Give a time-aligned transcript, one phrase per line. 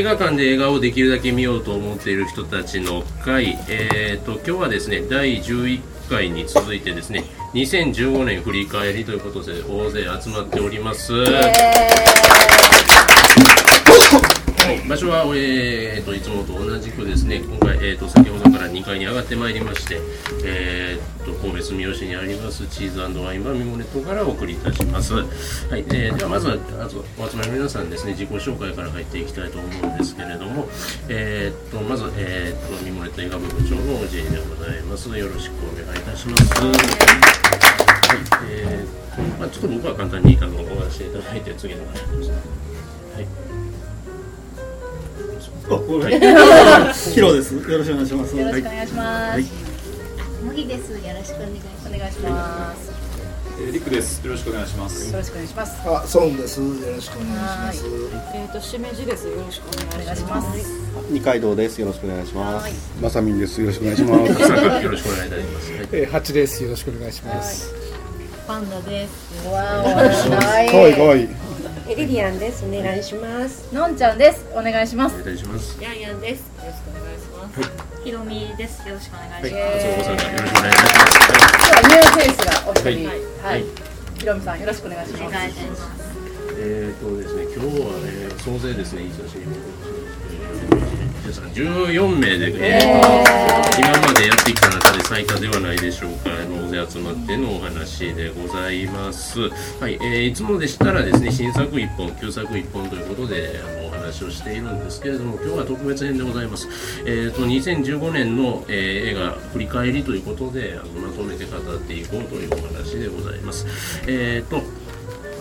[0.00, 11.12] 映画館で映画をできるだけ見ようと思っている人たちの会、えーと、今日はですね第11回に続いてですね2015年振り返りということで大勢集まっております。
[14.88, 20.00] 場所は、えーと、いつもと同じくですね今回、えーと、先ほどから2階に上がってまいりまして、
[20.44, 25.22] えーと、神戸住吉にありますチーズワインバーミモネットからお送りいたします、は
[25.76, 25.80] い。
[25.88, 26.56] えー、ではまずは
[27.18, 30.68] お集まりの皆さんですね自己紹介から入っていきたいと思うんですけれども、
[31.08, 35.08] えー、とまず、えー、とミモネット映画部部長の OJ でございます。
[35.08, 36.54] よろしくお願いいたします。
[36.60, 36.72] はい。
[38.50, 39.00] えー
[39.38, 42.40] まあ、ちょっと僕は簡単にあのお話しいただいて次の方ですはい
[43.16, 43.26] はい、
[47.14, 47.54] ヒロです。
[47.54, 48.36] よろしくお願いします。
[48.36, 49.42] よろしくお願いします。
[50.44, 50.90] 麦です。
[50.90, 51.38] よろしくお
[51.96, 52.90] 願いします。
[53.60, 54.26] えー、リクです。
[54.26, 55.12] よろしくお願いします。
[55.12, 55.88] よろしくお願いします。
[55.88, 56.60] あ、ソンです。
[56.60, 57.84] よろしくお願いします。
[58.34, 59.28] えっ、ー、と、しめじです。
[59.28, 60.80] よろしくお願いします。
[61.08, 61.80] 二階堂です。
[61.80, 62.74] よろしくお願いします。
[63.00, 63.60] まさみんです。
[63.60, 64.82] よろしくお願いします。
[64.82, 65.72] よろしくお願いいたします。
[65.92, 66.64] えー、八です。
[66.64, 67.72] よろしくお願いします。
[68.48, 69.46] パンダです。
[69.46, 71.49] わお、かわいいかわい
[71.92, 71.96] い。
[71.96, 72.64] リリアンです。
[72.64, 73.74] お願いします。
[73.74, 74.46] のんちゃんです。
[74.52, 75.20] お願いします。
[75.20, 75.82] お願いします。
[75.82, 76.40] ヤンヤンです。
[76.40, 77.60] よろしくお願いします。
[77.60, 77.66] は
[78.00, 78.88] い、ひろみです。
[78.88, 79.42] よろしくお願いします。
[79.42, 81.20] はい、よろしくお願いします。
[81.60, 83.08] 今日はニューフェイスがお一人、
[83.46, 83.64] はい、
[84.18, 85.24] ひろみさんよろしくお願いします。
[85.24, 86.19] お願いします。
[86.62, 89.40] えっとですね、今日はね、総勢ですね、いい写真。
[91.32, 99.40] さん14名で、えー、今までやってきた中で最多ではないでしょうか大勢集まってのお話でございます、
[99.80, 106.68] はいえー、いつもでしたらですね新作1本旧作1本ということであのお話をしているんですけれども今日は特別編でございます、
[107.06, 113.66] えーと、2015年の、えー、映画振り返りということであのまとめて語っていこうというお話でございます。
[114.06, 114.79] えっ、ー、と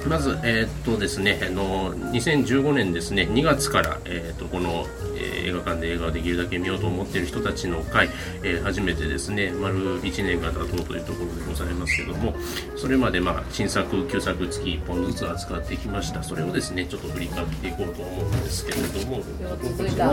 [0.08, 4.86] まず、えー、っとですね、あの2015年ですね、2月から、えー、っとこの、
[5.18, 8.10] えー、映画館で映画をできるだけ見ようと思っている人たちの会、
[8.44, 12.34] えー、初めてですね、丸1年が経とうというところでございますけども、
[12.76, 16.24] それまで、まあ、新作、旧作月1本ずつ扱ってきました。
[16.24, 19.22] それをですね、ちょっと振り返っていこうと思うんですけれども、
[19.62, 20.10] 続いた。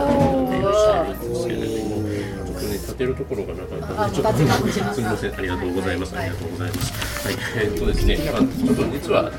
[1.07, 2.03] ですけれども、
[2.47, 4.39] ちょっとね、立てるところがなかったので、ちょっと
[4.95, 6.17] すみません、ありがとうございます。
[6.17, 7.29] ありがとうございます。
[7.29, 9.33] はい、えー、っとですね、まあ、ちょっと実は、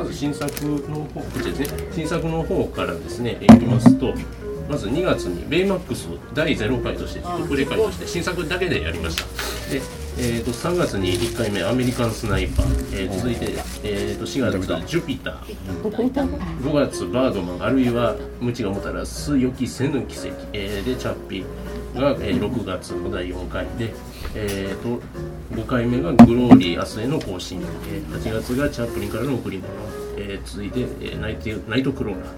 [0.00, 0.50] まず新作
[0.88, 4.14] の方ですね新作の方からですねいきますと
[4.66, 9.24] まず2月にベイマックス第0回として特例会として新作だけでやりました。
[9.70, 9.82] で、
[10.22, 13.46] えー、と3月に1回目アメリカンスナイパー、えー、続いて、
[13.82, 15.82] えー、と4月ジュピター。
[16.60, 17.62] 5月バードマン。
[17.64, 23.94] あるいは無知がもたらす予期せぬ奇跡、えー、でチャッピーが、えー、6月の第4回で
[24.34, 25.02] えーと、
[25.56, 29.68] 5回目がグローリー明日への更新、えー、8月がチャップリンからの贈り物、
[30.16, 32.28] えー、続いて、えー、ナイトナイトクローラー、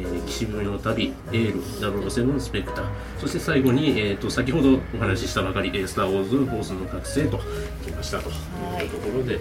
[0.00, 2.84] えー、岸辺の旅エール007スペクター。
[3.18, 7.38] そして最後に、えーと、先ほどお話ししたばかり「スター・ウォーズ・フォースの覚醒」と
[7.84, 8.30] 来ましたと。
[8.30, 8.86] い。
[8.86, 9.40] うところで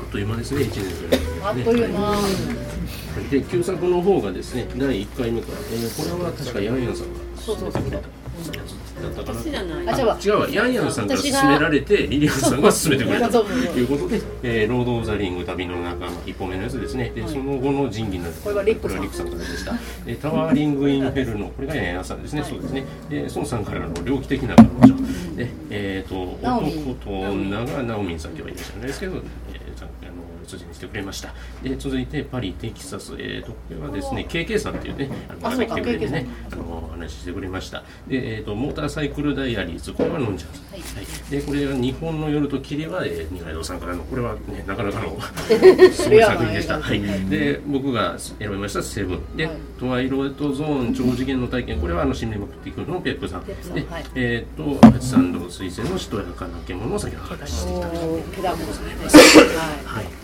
[0.00, 7.20] あっという間ですね1年というのは、ね、あっという間、で旧作の方がですね第1回目から、えー、これは確かヤンヤンさんが。
[7.36, 7.82] そうそうそう
[9.04, 10.48] だったかなあ違うわ。
[10.50, 13.28] ヤンヤンさんから勧められてリリアンさんが勧めてくれた。
[13.30, 17.12] ということで「えー、ロード・オブ・ザ・リング旅の中の一歩目のやつですね。
[17.14, 18.32] でその後の仁義なる。
[18.42, 19.24] これはリックさん。
[19.24, 19.74] からでした。
[20.04, 21.46] でタワーリング・イン・フェルノ。
[21.48, 22.84] これがヤンヤンさんですね、そうですね。
[23.10, 24.96] で孫さんからの猟奇的な彼女
[25.36, 29.22] でえっ、と男と女がナオミンさん今日はいらっしゃるんですけど、
[30.44, 31.34] の筋にしてくれました。
[31.62, 37.82] で続いてパリテキサス、えーと、これはですね KK さんっていうねあの方来てくれてねあの話してくれました。
[38.06, 39.92] で、えーと、モーターサイクルダイアリーズ。
[39.92, 45.18] これは飲んじゃう、はい、はい、でこれは日本の夜と霧は、えー、二階堂さんからのこれはねなかなかの
[45.92, 49.36] すごい作品でした、はい、で僕が選びましたセブン。
[49.36, 51.80] で、はい、トワイロイトゾーン超次元の体験。
[51.80, 58.82] これはあの新メモクティクのペップさんで、はい、えっ、ー、と八三度水星のしとやかな獣を先ほど話していただきます。
[58.82, 60.23] はい、と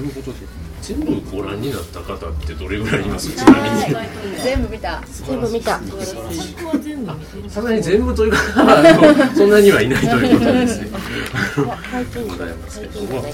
[0.00, 0.38] うことで
[0.80, 3.30] 全部ご覧になった方ってどれぐらいいます？
[3.30, 4.40] ちなみに。
[4.42, 5.02] 全部見た。
[5.06, 5.78] 全部見た。
[7.48, 8.38] さすがに全部というか
[9.34, 10.88] そんなにはいないということですね。
[12.26, 13.02] ございますけど。
[13.02, 13.32] もはい。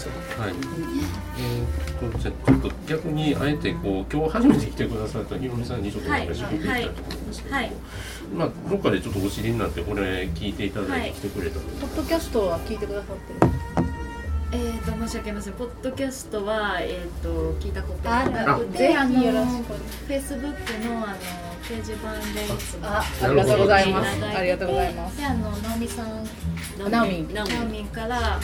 [1.41, 7.67] えー、ちょっと逆にあえてこう今日初めて来てくださったひろみさんにちょっとお話を聞いていきたいと思うんですけども、はい。
[7.67, 7.77] はい、
[8.35, 13.47] まあどっかでちょっとお知りになってこれ聞いていただいて来てくれたので、ポッドキャストは聞いてくださって
[13.83, 13.88] る
[14.51, 15.53] えーと申し訳ありません。
[15.55, 21.17] ポッドキャストはえっ、ー、と聞いたことなくてあのフェイスブックのあの
[21.63, 24.25] 掲示板でいつもあありがとうございます。
[24.25, 25.17] ありがとうございます。
[25.19, 26.25] であの直美さん
[26.79, 27.35] 直美。
[27.35, 28.41] 直美からあの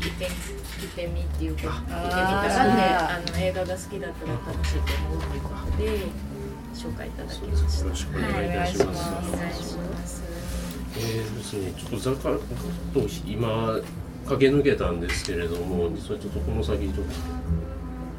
[0.00, 6.06] 聞いて聞いてみっていうか聞いてみたらねあの映画が好きだったら楽しいと思うということで
[6.74, 7.84] 紹介いただきました。
[7.84, 9.02] よろしくお願いいたします。
[9.02, 9.34] はい。
[9.34, 10.22] お願いします。
[10.96, 12.38] えーですね、ちょっとざかっ
[12.94, 13.78] と今
[14.28, 17.12] 駆け抜けたんですけれども、実はちょっとこの先ちょっと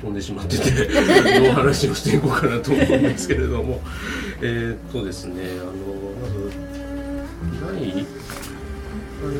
[0.02, 3.80] 飛んでしまってての話をしていこうかなと思うんですけれども、
[4.42, 5.72] えーっとですね、あの
[6.22, 6.52] まず
[7.62, 8.06] 第あ
[9.30, 9.36] れ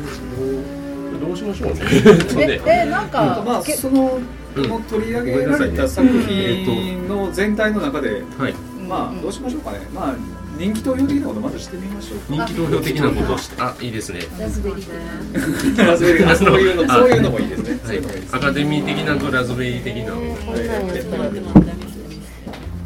[1.18, 1.80] どうどうしましょうね。
[2.06, 2.62] えっとね。
[2.66, 4.20] え、え、なんか、まあけその
[4.56, 8.54] この取り上げられた作品の全体の中で、はい、
[8.88, 9.80] まあどうしましょうかね。
[9.94, 12.26] まあ人気投票的なことまずしてみましょうか。
[12.28, 14.20] 人気投票的なことをして、あ、いいですね。
[14.38, 17.80] ラズベリーラズベリーあそういうのあそういうのもいいですね。
[17.82, 18.00] はい、
[18.34, 20.12] アカデミー的なとラズベリー的な。
[20.12, 21.30] こんなのやったら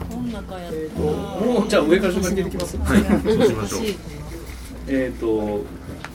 [0.08, 2.78] こん中やっもうじゃあ上から順番に出てきます。
[2.78, 3.82] はい、そうしましょう。
[4.88, 5.66] えっと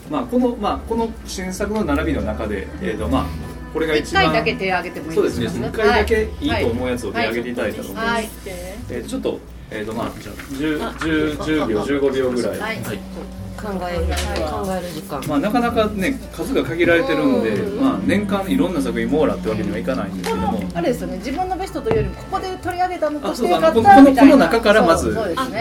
[0.09, 3.25] まあこのまあこの新作の並びの中でえっ、とまあ
[3.73, 5.67] これが一一番回だけ手挙げてもいいそうですね。
[5.67, 8.07] 一回だけいいと思うやつを手はい挙げていただいたと思います。
[8.07, 8.29] はい。
[8.45, 9.39] えーちょっと
[9.71, 10.11] えっ、とまあ
[10.57, 12.59] 十十十秒十五秒ぐらい。
[12.59, 12.81] はい。
[12.81, 14.05] はい、考える
[14.49, 15.23] 考える時間。
[15.27, 20.63] まあなかなかね数が限られてるんで、まあ年間いろんな作品網羅ってわけにはいかないんですけども。
[20.73, 24.31] あれですよね、自分のベストというよりも、ここで取り上げたのとあしてよかっそうだこのたみたいな。
[24.31, 25.13] この中からまず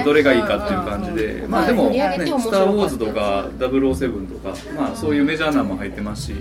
[0.05, 2.19] どれがいいかっていう感じで、まあでも、ね、はい。
[2.19, 6.34] スター・ウォーズとか007とか、まあそういうメジャーなのも入ってますし、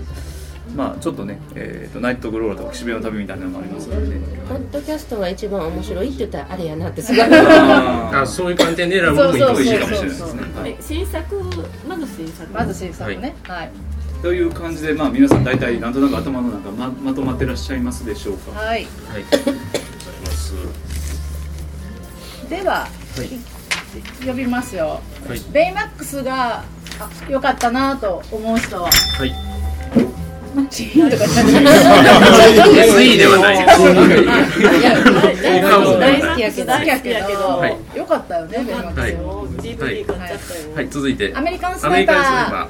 [0.76, 4.16] まあちょっとね、えー、とナイト・グローラとか岸辺の旅みたいなのもありますので、
[4.48, 10.42] ポッドキャストが一番面白いって言ったらあれやなってすごいあ、そういう観点で選ぶのもいいかもしれないいいかもしれないですね。
[10.60, 11.42] はい新作？
[11.88, 12.52] まず新作？
[12.52, 13.34] まず新作ね。
[13.44, 13.70] はい。
[14.22, 18.58] という感じで、まあ皆さん大体なんとなく頭の中ままとまってらっしゃいますでしょうか。
[18.58, 18.68] はい。
[18.68, 19.60] はい、ありがとうござい
[20.20, 20.54] ます。
[22.50, 22.88] では、は
[23.24, 25.00] い、呼びますよ。
[25.26, 26.64] はい、ベイマックスがあ
[27.28, 29.47] 良かったなと思う人は、はい。
[30.66, 31.52] チーンとか言っちゃって
[32.90, 33.56] SE ではない。
[33.56, 33.60] い。
[34.82, 34.94] や
[35.98, 37.76] 大好きやけど好きやけど、はい。
[37.94, 39.00] 良かったよね、ベイマック。
[39.00, 40.74] はい、DVD 買っちゃったよ。
[40.74, 41.32] はい、続いて。
[41.34, 42.68] アメリカンスアメリナイパ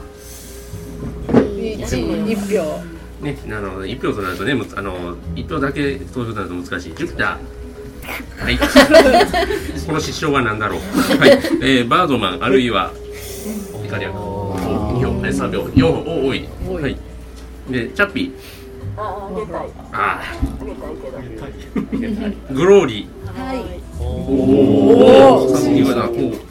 [1.33, 2.83] ー一票。
[3.23, 6.95] ね、あの一票となるとね、むあの一票だけ投票となると難しい。
[6.95, 8.45] ジュピター。
[8.45, 8.59] はい。
[9.87, 10.81] この失笑は何だろう。
[11.19, 11.31] はい。
[11.63, 12.71] えー、バードマンあるい。
[12.71, 12.93] は
[13.85, 14.13] イカリアン。
[14.13, 16.49] 二票、え三票、四票、お多い。
[16.81, 17.08] はい。
[17.71, 18.33] で、チャッピー。
[18.97, 19.71] ああげたい。
[19.93, 21.87] ああげたいけど。
[21.87, 23.41] ーグローリー。
[23.41, 23.65] はい
[24.01, 25.49] おお。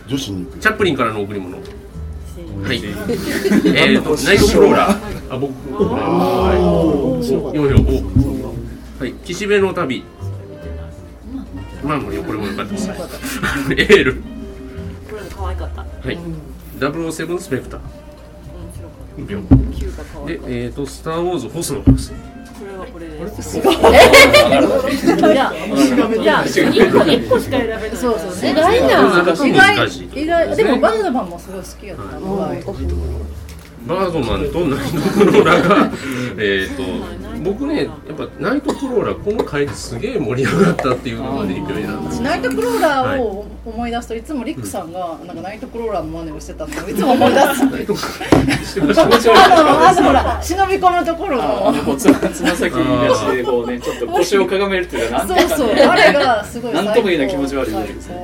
[0.08, 1.58] 女子にチャップリンからの贈り物。
[1.58, 2.82] はい。
[3.66, 5.34] えっと、ナイトクローラー。
[5.34, 5.54] あ、僕。
[5.84, 6.54] は
[7.22, 7.28] い。
[7.28, 7.48] 四票。
[7.50, 7.54] お。
[9.00, 9.14] はい。
[9.26, 10.04] 岸辺の旅。
[11.84, 12.90] まあ、もうこれも良かったです。
[12.90, 14.16] エール。
[14.16, 15.82] これも可愛かった。
[15.82, 16.18] はい。
[16.80, 17.80] 007スペクター。
[17.80, 19.40] 面白か秒。
[19.40, 19.56] った。
[19.56, 19.67] キュー
[20.26, 22.12] で、えっと、スター・ウォーズ、ホスのです。
[22.12, 22.16] た。
[22.60, 23.58] これはこれです。
[23.58, 23.62] い
[25.36, 25.54] や、
[26.16, 27.96] いや、一個一個しか選べない。
[27.96, 28.52] そうそうね。
[28.52, 29.02] 意外な
[29.46, 29.90] 意外
[30.24, 32.04] 意外でもバードマンもすごい好きやった。
[32.04, 33.47] はい
[33.88, 35.92] バードマンとナイトクローラーが、
[36.38, 36.84] えっと、
[37.44, 42.22] 僕ね、やっぱナイトクローラー、この回ですげえ盛り上がったっていうのがね、勢いなんです。
[42.22, 47.44] ナイトクローラーを思い出すといつもリックさんがなんかナイトクローラーの真似をしてたのをいつも思い出す。
[47.44, 47.76] あの
[49.88, 51.96] あとほら忍び込むところあの。
[51.98, 52.80] つまつま先出
[53.16, 56.74] してこうねちょっと腰をかがめるっていうかなんていうかねそうそうあれがすごい。
[56.74, 58.16] なんとも言えない気持ち悪いですね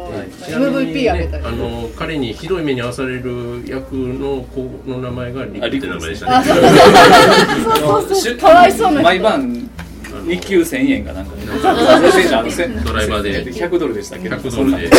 [0.47, 1.51] MVP あげたりあ。
[1.51, 6.31] の彼にひどい目に遭わされる役の子の名前がリクって名前でしたね。
[6.35, 8.15] あそうそうそう。
[8.15, 9.03] そ うかわいそうな人。
[9.03, 9.69] 毎晩
[10.27, 11.41] 日給1000円がなんかね。
[11.43, 13.45] 1000円あの1000ドライバーで。
[13.53, 14.29] 100ドルでしたっけ？
[14.29, 14.89] ど100ドルで。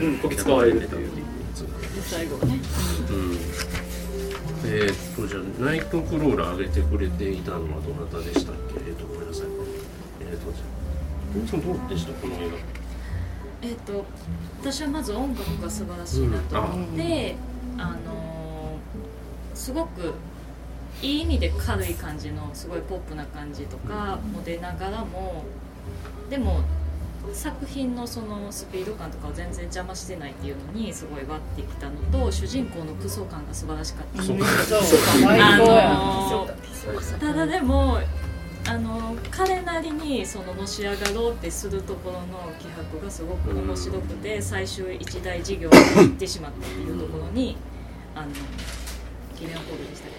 [0.00, 0.18] うん。
[0.18, 1.08] こき使われるっていう。
[2.06, 2.58] 最後ね。
[3.10, 3.38] うん。
[4.66, 8.80] えーっとじゃあナイトクローラー上げてくれていたのはどなたでしたっけ？
[8.86, 9.46] えーっとごめんなさい。
[10.20, 10.66] えーっとじゃあ
[11.34, 12.12] 皆さんどうでした？
[12.14, 12.36] この映
[13.62, 14.04] えっと
[14.60, 17.36] 私はまず音楽が素晴らしいなと思って、
[17.78, 18.33] あのー
[19.54, 20.14] すごく
[21.02, 25.44] いい意味で軽い感じのすごいポップな感じとかも出ながらも
[26.30, 26.60] でも
[27.32, 34.22] 作品のそのスピード感とかを全然邪魔してないっていうのにすごい割ってきたのと主人公のクソ感が素晴らしかった。
[34.22, 34.36] そう。
[35.40, 35.58] あ。
[35.58, 36.64] のー
[37.18, 37.98] ただでも
[38.66, 47.56] あの彼なりにそののし上がろうってするところの気迫がすごく面白くて最終一大事業に行ってしまったっていうところに
[48.14, 48.28] あの
[49.44, 50.12] 記念ホールでしたっ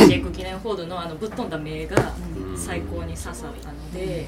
[0.00, 2.12] けジェイク記念ホールのあのぶっ飛んだ名が
[2.56, 4.26] 最高に刺さったので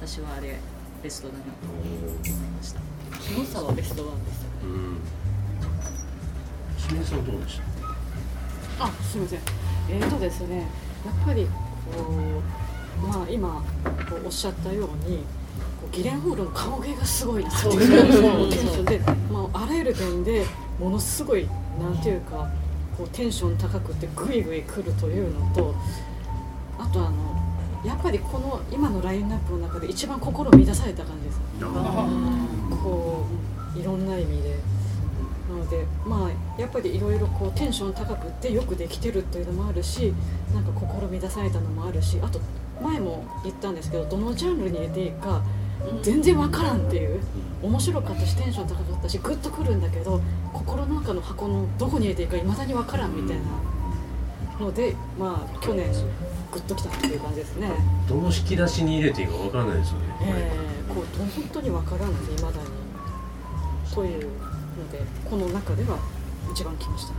[0.00, 0.56] 私はあれ
[1.02, 2.80] ベストだなと思いました
[3.18, 4.68] キモさはベストワンでした画？
[4.68, 5.00] うん。
[6.76, 7.60] 清水さんどうでし
[8.78, 8.84] た？
[8.84, 9.40] あすみません
[9.90, 10.66] えーとですね
[11.06, 11.50] やっぱりこ
[13.04, 13.62] うまあ今
[14.10, 15.18] こうおっしゃったように
[15.80, 18.98] こギレンホールの顔芸がすごいなってそういうそうそうテンションで、
[19.30, 20.44] まあ、あらゆる点で
[20.80, 21.48] ものすごい
[21.80, 22.50] なんていうか
[22.98, 25.74] こうテンション高くてグイグイ来るというのと
[26.78, 27.38] あとあの
[27.84, 31.40] やっぱりこの今のラインナップの中で一番心乱された感じです。
[32.82, 33.24] こ
[33.76, 34.58] ういろんな意味で。
[35.48, 40.12] なのでまあやっぱりいろいろこうテンション高くってよくできてるっていうのもあるし
[40.52, 42.38] なんか心乱されたのもあるしあと
[42.82, 45.42] 前も言ったんですけどどのジャンルに入れていいか
[46.02, 47.18] 全然わからんっていう
[47.62, 50.20] 面白かったしテンション高かったしグッとくるんだけど
[50.58, 55.86] 心の中の箱のどこに入れていいかいまだにわからんみたいなのでまあ去年
[56.50, 57.70] グッときたっていう感じですね。
[58.08, 62.88] どの引き出しに入れていいかわからないですよね、えー、こう本当にわからないいまだに。
[63.94, 65.98] というのでこの中では
[66.52, 67.14] 一番きました。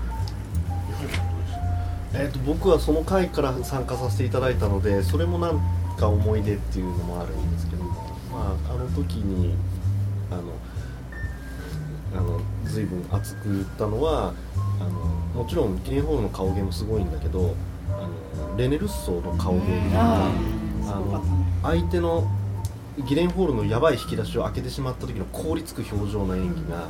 [2.13, 5.59] えー、と僕はその回から参加させていただいたのでそれもなん
[5.97, 7.91] か思い出っていうのもあるんですけども、
[8.31, 9.53] まあ、あの時に
[10.31, 10.43] あの
[12.13, 14.33] あの随分熱く言ったのは
[14.79, 17.55] あのもちろんキリンホールの顔芸もすごいんだけど
[17.91, 18.07] あ
[18.51, 21.23] のレネルッソの顔芸っていうかあの
[21.63, 22.27] 相手の
[23.07, 26.87] ギレンホールのやばい引き出しを開けてしまった時の凍りつく表情の演技が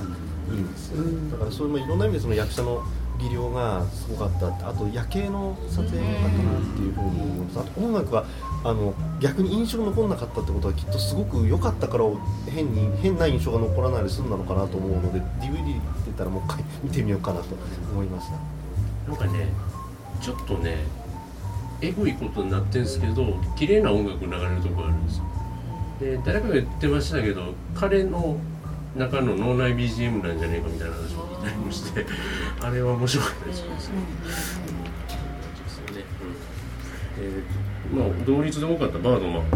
[0.51, 2.83] いいんですよ、だからそれもいろんな意味でその役者の
[3.19, 4.69] 技量がすごかった。
[4.69, 7.59] あと夜景の撮影が良かったなっていうふうに思います。
[7.59, 8.25] あと音楽が
[8.63, 12.05] あの逆に印象残らなかったってことはきっとすごく良かったから
[12.47, 17.55] 変に変な印象が残らないで済んだのかなと思うので DVD 出たらもう一回見てみようかなと
[17.91, 19.11] 思いました。
[19.11, 19.47] なんかね
[20.21, 20.77] ちょっとね
[21.81, 25.23] エゴいことになってるんですけど綺麗な音楽流れるとこあるんですよ。
[25.99, 28.38] で誰かが言ってましたけど彼の
[28.95, 32.05] 中の脳内 BGM なんじゃねえかみたいな話を聞いたりもして
[32.62, 33.75] あれは面白かったですよね。
[33.75, 33.96] ですよ
[35.96, 36.03] ね
[37.17, 37.24] うん。
[37.24, 37.43] えー
[37.89, 39.43] まあ同率で多かったバードマン。
[39.43, 39.55] って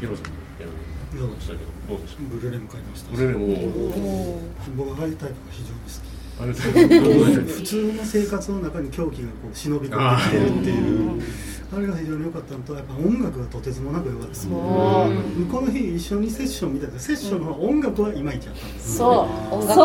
[0.00, 0.26] ヒロさん
[0.62, 0.66] や
[1.12, 2.22] りましたけどどうでした？
[2.22, 3.10] ブルーレイも買いました。
[3.10, 4.40] ブルーレイも。
[4.76, 5.92] 僕はああいうタイプが非常に好き
[6.40, 11.22] あれと普通の生活の中に狂気がこう忍び込んできてるっていう。
[11.72, 14.34] あれが非常に良かったのとやっぱ音楽がとてつもなく良かった。
[14.34, 14.50] そう。
[14.50, 19.54] この日一緒にセッション見たけどセッションの音楽はいまいちやったんですそう。
[19.54, 19.78] 音楽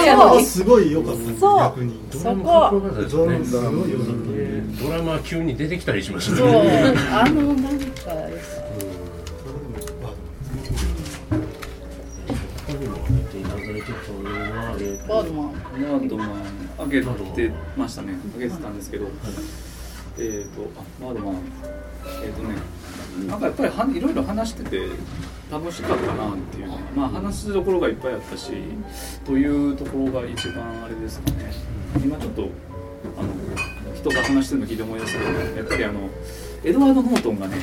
[0.00, 1.38] 映画のはすごい良かった。
[1.38, 1.58] そう。
[1.58, 2.00] 逆に。
[2.10, 3.38] そドラマかっこよこかったですよね。
[3.52, 4.06] ドラマすごい良かっ
[4.82, 6.48] ドラマ急に出てきたりしましたそう。
[6.48, 7.84] ねあのなんか
[15.08, 15.52] バードマン
[15.82, 16.30] ナードマン
[16.78, 18.14] 上げてましたね。
[18.36, 19.06] 上げてたんですけど、
[20.18, 21.42] えっ、とあナードマン
[22.24, 22.54] えっ、とね
[23.26, 24.88] なんかやっぱりはいろいろ話してて
[25.50, 26.76] 楽しかったなっていうね。
[26.94, 28.52] まあ話すところがいっぱいあったし
[29.24, 31.52] というところが一番あれですかね。
[32.02, 32.48] 今ちょっと
[33.18, 33.28] あの
[33.94, 36.08] 人が話してるの聞いて思い出したけどやっぱりあの
[36.64, 37.56] エドワード・ノートンがね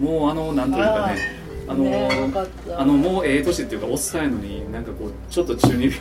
[0.00, 2.08] もうあのなんというかねあのね
[2.76, 5.96] あのもうええ年っていうかおっさんやのになんかこうちょっと中二病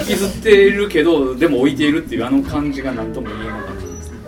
[0.00, 4.18] 引きずっているけどでも老いているっていうあの感じが何とも言えなかったですね。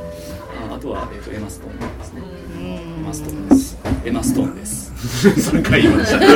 [0.70, 2.22] ああとは、えー、とエマストーンですね。
[2.60, 3.76] エマストーンです。
[4.04, 4.92] エマストーンです。
[4.96, 6.18] 3回言いました。
[6.18, 6.28] 大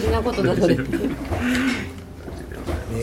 [0.00, 0.76] 事なことなので映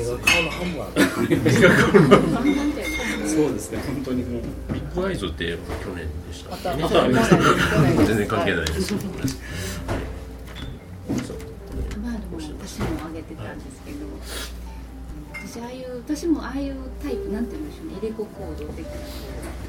[0.05, 2.81] 画顔のハンバーグ
[3.35, 4.41] そうですね本当にもう
[4.73, 6.83] ビッグアイズって去年でしたね
[8.05, 9.03] 全然関係ないです、はい
[12.01, 14.07] まあでも私も挙げてたんですけど、
[15.33, 18.85] 私ああいう私もああいうタイプなんて言うんでしょうね入れ子行動的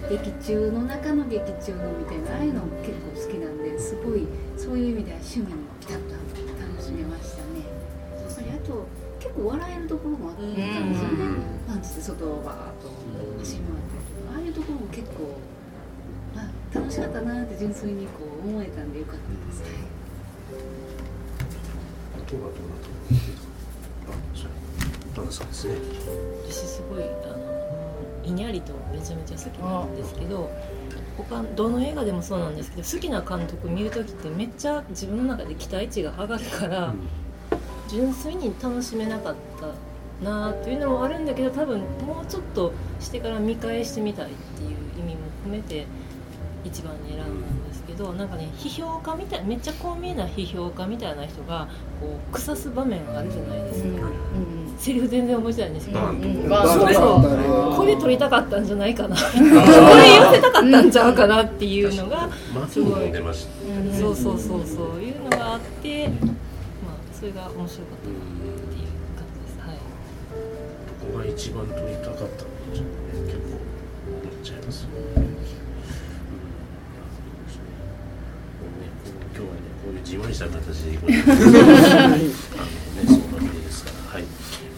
[0.09, 4.27] 劇中の中の劇中のみたいなああいうのも結構好きなんですごい
[4.57, 7.42] そういう意味では趣味もピタッと楽しめました。
[9.33, 11.37] 結構笑えるところもあったんですよね
[11.67, 12.91] パンチで外をバーッと
[13.41, 15.39] 走り回ってるああいうところも結構
[16.37, 19.69] あ楽しかったなって純粋にこう思えたんでよかったです、は
[22.39, 22.93] うなと
[24.09, 24.51] あそう
[25.15, 25.49] 旦那さん。
[25.49, 25.75] ですね
[26.49, 27.43] 私すごいあの
[28.25, 30.51] イニャリとめちゃめちゃ好きなんですけど
[31.17, 36.95] 他どの映画でもそうなんですけど好きな監督見る時ってめっちゃ自分の中で期待値が上がるから、
[37.93, 45.85] 純粋に楽しめなかったなっていうのもあるんだけど多分もうちょっとしてから見返してみたいっていう意味も込めて
[46.65, 51.69] 一番に選んだんですけどなんかね批評家みたいめっちゃこう見えな批評家みたいな人が
[52.01, 54.09] こう腐す場面あるじゃないですか、
[54.79, 56.41] セリフ全然覚えてないんですけど、バーンと。
[56.41, 57.77] そうバーンとそう。
[57.77, 59.17] これ撮りたかったんじゃないかな。
[59.17, 65.03] これ言わせたかったんちゃうかなっていうのが松も出ましたそうそうそうそう。
[65.03, 66.52] いうのがあってまあ
[67.23, 72.51] それが面白かったなっていう感じですはいここが一番撮りたかったん。
[72.75, 73.63] じゃない結構
[74.11, 74.97] 思っちゃいますよね。
[75.15, 75.23] うん。
[79.31, 80.21] 今日はねこういうじん。
[80.21, 82.27] わりした形でいくあのね
[83.07, 83.31] そん。
[83.31, 84.25] なわけですからはい、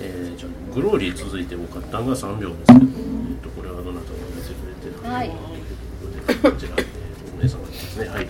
[0.02, 2.06] えー、じゃあグローリー続いても勝ったん。
[2.06, 7.62] が3秒ですけど、えっとこれはどなたが見せてくれてるのかということでこちら、えー、お姉さん。
[7.62, 8.28] がですねはい、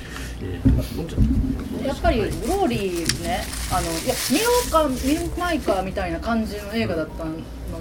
[1.84, 7.32] やっぱりグローリーねあのいや見ようか見ないかみたいな感じの映画だったの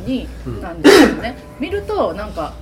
[0.05, 0.61] に、うん。
[0.61, 1.37] なんですけどね。
[1.59, 2.53] 見るとなんか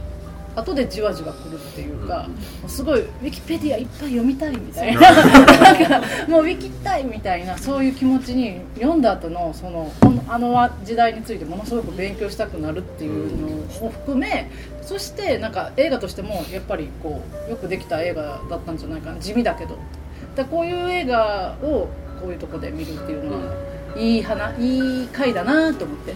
[0.56, 2.28] 後でじわじわくるっていうか、
[2.62, 5.02] もうすごいウィキペディアいっぱい読みたいみたいな。
[5.02, 9.92] なんかもうウィキたいみたいなそういう気持ちに読んだ後のその
[10.28, 13.38] あの時代についてものすごく勉強したくなるっていう
[13.82, 14.50] のを含め
[14.82, 19.20] そしてなんか映画としてもやっぱりこうよくできた映画だったんじゃないかな。
[19.20, 19.78] 地味だけど。
[20.36, 21.90] だこういう映画を
[22.22, 23.54] こういうとこで見るっていうのは
[23.98, 26.14] いい花いい回だなと思って。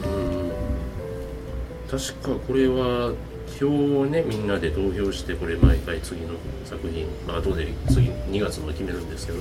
[1.89, 3.13] 確かこれは
[3.60, 3.68] 票
[4.02, 6.34] をねみんなで投票してこれ毎回次の
[6.66, 9.40] 作品まあ後で次2月の決めるんですけど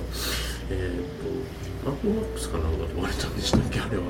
[0.70, 4.04] えっ、とマックマックスかなんかと言われたんでしたっけあれは。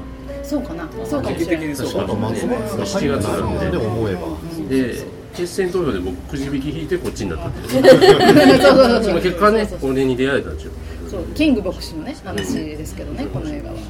[0.45, 0.89] そうかな。
[1.05, 1.77] そうかもしれない。
[1.77, 2.03] 確か。
[2.03, 3.79] あとマックマックスが7月なんで。
[3.79, 4.21] ね思えば。
[4.69, 10.73] で決選投票で僕くじ引き引いてこっちになったっていうそうそうそうその結果ねそうそうそうこれに出会えたんですよ
[11.11, 13.75] そうキング牧師のね話ですけどね、この映画は。
[13.75, 13.85] はい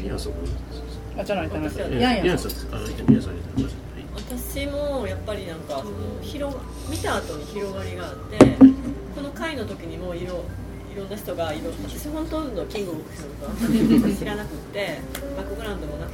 [0.00, 0.32] 宮さん
[1.18, 1.92] あ、じゃないじゃない。
[1.92, 3.32] いいやいや宮さんあ宮さん
[4.14, 8.38] 私もやっぱりなんかその広が見た後に広がりがあって
[9.14, 10.44] この回の時にもいろ
[10.92, 14.98] いろんな人がいろ私本当のキングボクシのことあんまり知らなくって
[15.36, 16.12] バックグラウンドもなくっ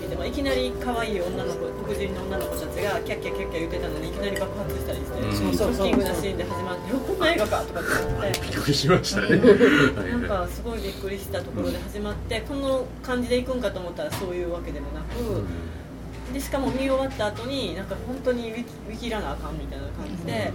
[0.00, 5.32] てでもいきなり可愛い女の子黒人の女の子たちがキャッキャキャッキャ言ってたのにいきなり爆発したりして、うん。
[5.32, 8.40] ショッキングなシーンで始まってこんな映画かとかって思って。
[8.40, 9.28] びっくりしましたね。
[10.10, 15.42] なんかすごいびっくりしたところで始まってこの感じでいくんかと思ったらそういうわけでもなく
[16.32, 20.52] でしかも見終わった後になんか本当にウィキウィキらなあかんみたいな感じで、あの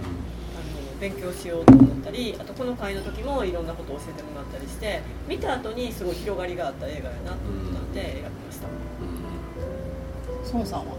[1.00, 8.68] 勉強しようと思ったりあとこの回の時もいろんなことを教えてもらったりして見た後にすごい広がりがあった映画やなと思ったので選びました。
[10.52, 10.96] 孫さんは？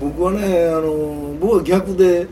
[0.00, 2.26] 僕はねあの僕は逆で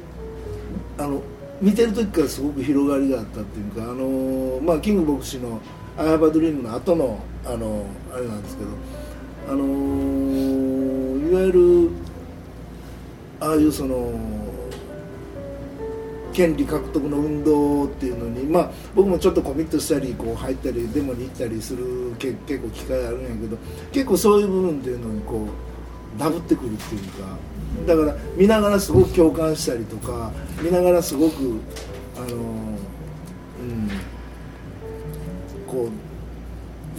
[0.98, 1.22] あの
[1.60, 5.60] 見てる時からすごく広がりがあったっていうかあの、まあ、キング牧師の
[5.96, 8.70] 「アイハバドリームの後のあのあれなんですけど
[9.48, 9.64] あの
[11.32, 11.88] いわゆる
[13.40, 14.12] ああいうその
[16.34, 23.56] 権利獲得の運動っていうのにまあ僕もちょっとコミットしたりこう入ったりデモに行ったりするけ結構機会あるんやけど
[23.92, 27.38] 結構そういう部分っていうのにこうダブってくるっていうか
[27.86, 31.60] だから見ながらすごく共感したりとか見ながらすごく
[32.14, 33.90] あのうん
[35.66, 36.11] こう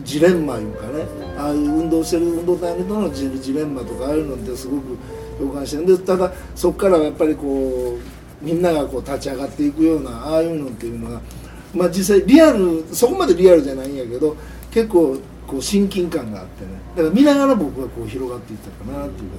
[0.04, 1.06] ジレンマいうかね
[1.38, 4.98] ああいう運動してる運動体とのジジレンマとかああいうのってすごく
[5.40, 7.98] 共感してるでただそこからやっぱりこ
[8.42, 11.22] うみんながこう立ち上がっていくようなああいうのっていうのが、
[11.74, 14.36] まあ、実際リアルそこまでリアルじゃないんやけど
[14.72, 19.38] 結構こう親近感があってねだから見ながら僕はこう広がっていったかなっていうか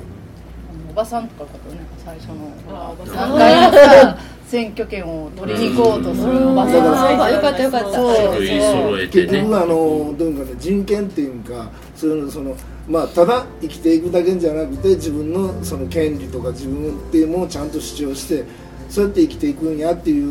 [0.90, 2.52] おばさんとかことね、最初の。
[2.68, 4.33] あおばさん。
[4.54, 7.20] 選挙権を取りに行こうとするおばさん。
[7.20, 7.92] あよかったよかった。
[7.92, 8.14] そう。
[8.14, 9.08] そう。
[9.08, 10.28] 結局あのどう。
[10.28, 10.46] いう。
[10.46, 11.42] かね人権っていう。
[11.42, 12.10] かそう。
[12.10, 12.26] いう。
[12.26, 12.56] のその
[12.88, 17.26] まあただ生きていくだけじゃなくて自分のその権利とか自分っていう。
[17.26, 18.44] ものをちゃんと主張して
[18.88, 19.06] そう。
[19.06, 20.24] やって生きていくんやっていう。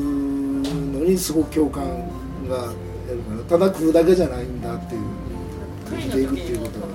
[0.64, 1.84] のにすごく共感
[2.48, 2.64] がや
[3.12, 3.94] るからただ食う。
[3.94, 5.02] だけじゃないんだっていう。
[5.90, 6.60] 生きていくっていう。
[6.60, 6.93] ことは。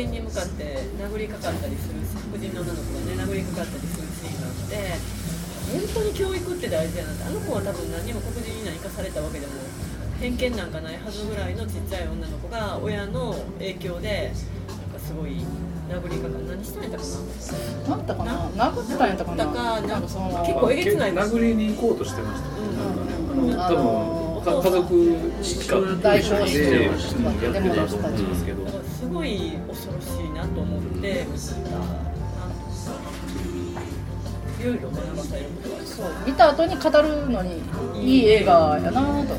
[0.00, 0.64] 人に向かって
[0.96, 2.00] 殴りかかったりする
[2.32, 4.96] 黒人の女の子がね殴りかかったりするシーンがあって
[5.70, 7.24] 本当に教育って大事やなって。
[7.24, 9.52] あの子は多分何にも黒人に何かされたわけでも
[10.20, 14.32] 偏見なんかないはずぐらいのちっちゃい女の子が親の影響で
[14.68, 15.44] なんかすごい
[15.88, 17.88] 殴りかか何したんやったかな？
[17.88, 18.72] なんだかな？
[18.72, 19.44] 殴ったんやったかな？
[19.80, 23.56] なんかその結構えげつない殴りに行こうとしてましたね、うん。
[23.56, 25.76] 多分か家族しか。
[26.02, 28.66] 代表してやってたと思うんですけど、
[28.98, 31.10] すごい恐ろしいなと思って見た
[34.60, 36.06] いろいろ学ばされることはそう。
[36.26, 37.62] 見た後に語るのに
[38.00, 39.32] いい映画やなと思って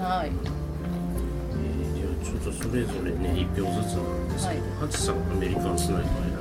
[0.00, 0.30] はい
[2.24, 6.38] ちょっとそれぞれね一票ずつなんですけど、ハチさんアメリカンスナイパー選んで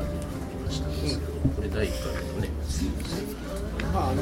[0.57, 0.87] みました。
[0.87, 2.49] んですけど、これ第1回のね。
[3.93, 4.21] まああの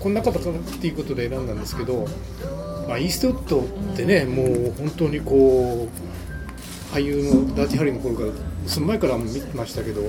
[0.00, 2.06] こんな方かっていうことで選んだんですけど、
[2.88, 5.88] まあ、イーストウッドってね、もう本当にこ
[6.92, 8.32] う俳優のダーティ・ハリーの頃から
[8.66, 10.02] その前から見てましたけど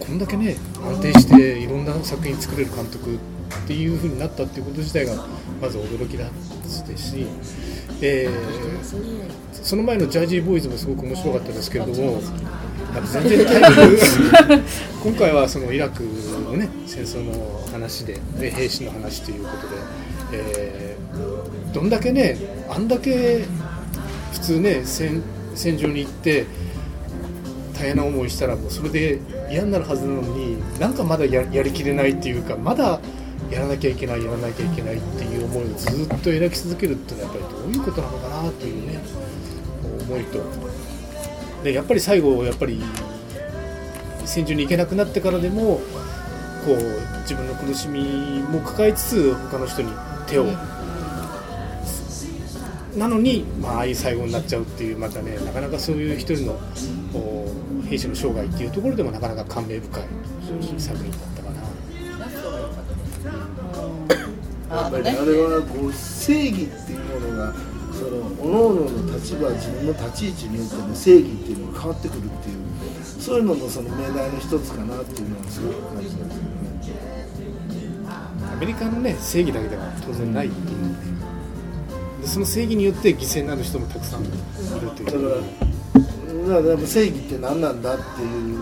[0.00, 3.18] こんだけね安定していろんな作品作れる監督っ
[3.66, 5.26] ていう風になったっていうこと自体が
[5.60, 7.26] まず驚きだですし、
[8.02, 12.22] えーその前のジャージーボーイズもすごく面白かったですけれどもまあ
[13.12, 14.62] 全然タイプ
[15.02, 19.76] 今回はそのイラクのね戦争の話でで兵士の話ということで、
[20.32, 20.86] えー
[21.76, 22.38] どんだけね
[22.70, 23.44] あんだけ
[24.32, 25.22] 普通ね戦
[25.54, 26.46] 戦場に行って
[27.74, 29.20] 大変な思いしたらもうそれで
[29.50, 32.98] 嫌になるはずなのになんかまだややりきれないっていうかまだ
[33.50, 38.98] やらなきゃいけないやらなきゃいけないっていう思いをずっと描き続けるっていうのはやっぱりどういうことなのかなというね
[40.08, 40.38] 思いと
[41.66, 42.80] でやっぱり最後やっぱり
[44.24, 45.80] 戦場に行けなくなってからでも
[46.64, 46.76] こう
[47.22, 49.90] 自分の苦しみも抱えつつ他の人に
[50.28, 50.46] 手を、
[52.96, 56.56] なのに、まあ、ああいう最後になっちゃうっていうまたねなかなかそういう一人の
[57.88, 60.04] 兵士の生涯っていうところでもなかなか感銘深い
[60.78, 61.50] 作品だったか
[64.70, 64.76] な。
[64.76, 67.05] やっぱりあれはこう正義っていう
[68.10, 72.66] ものがその各々の立場自分の立ち位置によっての正義っていうのが変わってくるっていう
[73.20, 76.46] そういうのもその命題の一つかなっていうのはすごく感じますよね。
[78.52, 84.32] アメリカのね正義だけでは当然ないっていう、でその正義によって犠牲になる人もたくさんいる
[84.96, 85.06] という
[86.48, 88.56] だからだから正義って何なんだっていう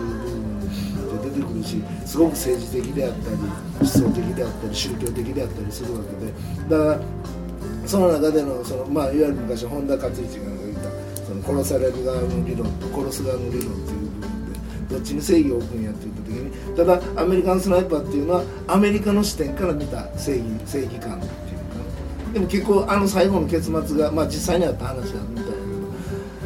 [0.95, 3.37] 部分で出てくるしすごく政治的であったり
[3.79, 6.33] 思想的であったり宗教的であったりするわけで
[6.69, 6.99] だから
[7.85, 21.33] その中でのその、まあ、いわゆる昔本田勝一が言ったその殺される側の理論と殺す側の理論っていう部分でどっちに正義を置くんやって言った時にただアメリカンスナイパーっていうのはアメリカの視点から見た正義正義感っていうか
[22.33, 25.65] でも結構あの最後の結末が、まあ、実際にあった話だみたいな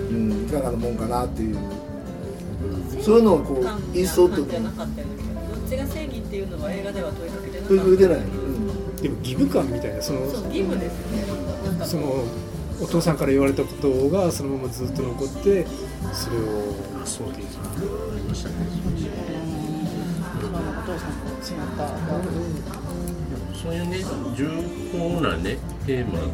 [0.10, 1.58] うん、いかがなもんかなっていう、
[3.02, 5.14] そういうのをこうイーストウッドじゃなかったよね
[5.54, 8.49] どっちが正義っていうのは映画では問いかけてなかった問いかけてない、
[9.02, 11.24] でも義務感みたいなそのそう義務ですよね。
[11.66, 12.24] なんかその
[12.82, 15.66] お父さんから言われたことがそのままずっと残って
[16.14, 16.74] それを
[17.06, 17.44] そうで
[23.62, 23.98] そういうね
[24.36, 24.48] 重
[24.94, 26.30] 厚なねテーマと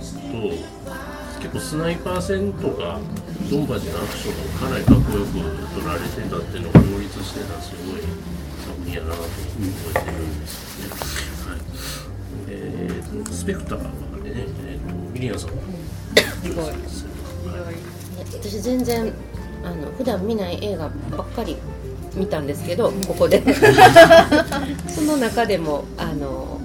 [1.41, 2.99] 結構スナイパー戦とか
[3.49, 5.31] ドンバジのアクションがかなりかっこよく
[5.81, 8.01] 撮られてたっていうのが両立してたすごい
[8.61, 9.29] 作品やなと覚
[9.89, 10.93] えてるんですよね。
[11.49, 11.59] はい、
[12.47, 13.91] えー、スペクターがね、
[14.25, 15.51] えーと、ミリアンさん。
[18.33, 19.11] 私全然
[19.63, 21.57] あの普段見ない映画ばっかり
[22.15, 23.43] 見たんですけどここで。
[24.87, 26.59] その中でもあの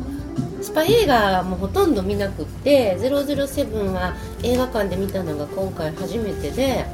[0.62, 6.86] スパイ映画もほとんど見なくって「007」は映画館で見たのが今回初めてで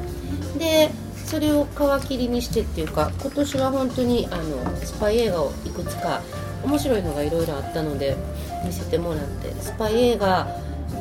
[0.59, 0.91] で
[1.27, 1.67] それを
[2.01, 6.23] 皮切りにしてっていうか今年は本当にあのスパイ映画をいくつか
[6.65, 8.17] 面白いのがいろいろあったので
[8.67, 10.47] 見せてもらってスパイ映画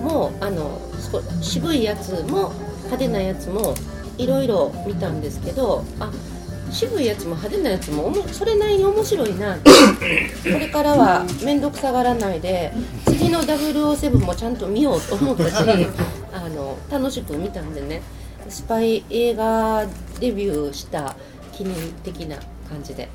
[0.01, 0.79] もあの
[1.11, 3.73] 少渋いやつも派手なやつも
[4.17, 6.11] いろいろ見たんですけどあ
[6.71, 9.61] 渋いやつも派手なやつもそれなりに面白いなこ
[10.45, 12.73] れからは面倒くさがらないで
[13.05, 15.55] 次の007もちゃんと見ようと思ったし
[16.33, 18.01] あの楽しく見たんでね
[18.49, 19.85] スパイ映画
[20.19, 21.15] デビューした
[21.51, 22.37] 記念的な
[22.69, 23.09] 感じで。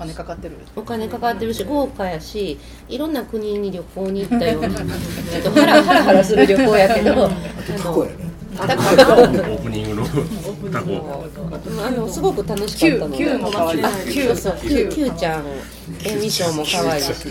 [0.00, 0.56] 金かかってる。
[0.74, 2.58] お金かかってるし豪華やし
[2.88, 4.68] いろんな国に旅行に行ったような。
[4.72, 4.84] ちょ
[5.40, 7.26] っとハラハラハラする旅行やけど。
[7.26, 7.36] あの
[7.76, 8.00] タコ。
[8.00, 10.06] オープニングの
[10.72, 11.22] タコ。
[11.86, 13.10] あのすごく楽しかったの。
[13.10, 13.84] で Q も可愛い。
[13.84, 15.44] あ Q そう Q, Q ちゃん。
[16.04, 17.02] エミションも可愛い。
[17.02, 17.30] しキ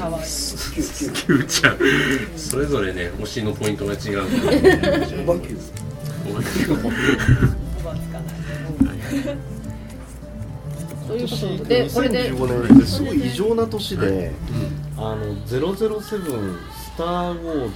[0.79, 1.77] ューちゃん。
[2.37, 4.27] それぞれね推しのポイントが違う
[5.23, 5.59] おばきゅう
[6.29, 6.79] おばきゅう
[7.81, 9.58] そうい
[11.17, 14.31] うこと今で年これで2015年ってすごい異常な年で、
[14.97, 16.11] あの007、ス
[16.97, 17.73] ター・ウォーズ、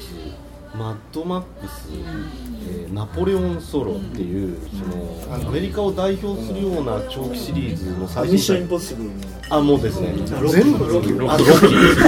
[0.77, 9.15] マッドマックス、えーナポレオンソロっていう、そのアメリカを代表するような長期シリーズの最ミッションイン新ポッシブルの。
[9.49, 10.09] あもうですね。
[10.09, 10.47] ロッキー。
[10.49, 11.31] 全部ロッキー。
[11.31, 11.99] あロッキー。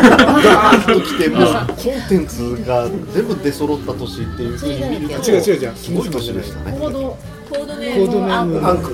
[0.43, 5.75] ガー ッときてもうコンテンツが全部出揃った年っていうふうに見ると違う違う違う。
[5.75, 6.77] すごい年でしたね
[7.95, 8.67] コードネコーム。
[8.67, 8.93] アンク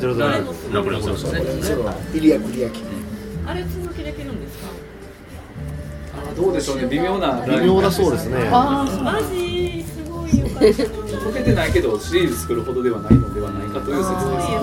[0.00, 1.40] ゼロゼロナポレオンソロですね。
[1.62, 1.84] そう
[2.16, 2.82] イリア・クリアキ
[3.44, 4.68] あれ続きできるんですか？
[6.30, 6.86] あどうでしょうね。
[6.86, 7.44] 微妙な。
[7.44, 8.86] 微妙だそうですねマ
[9.32, 10.64] ジすごいよかった
[11.24, 14.48] 解けてないけどシリーズ作るほどではないのではないかという説です。
[14.48, 14.58] ね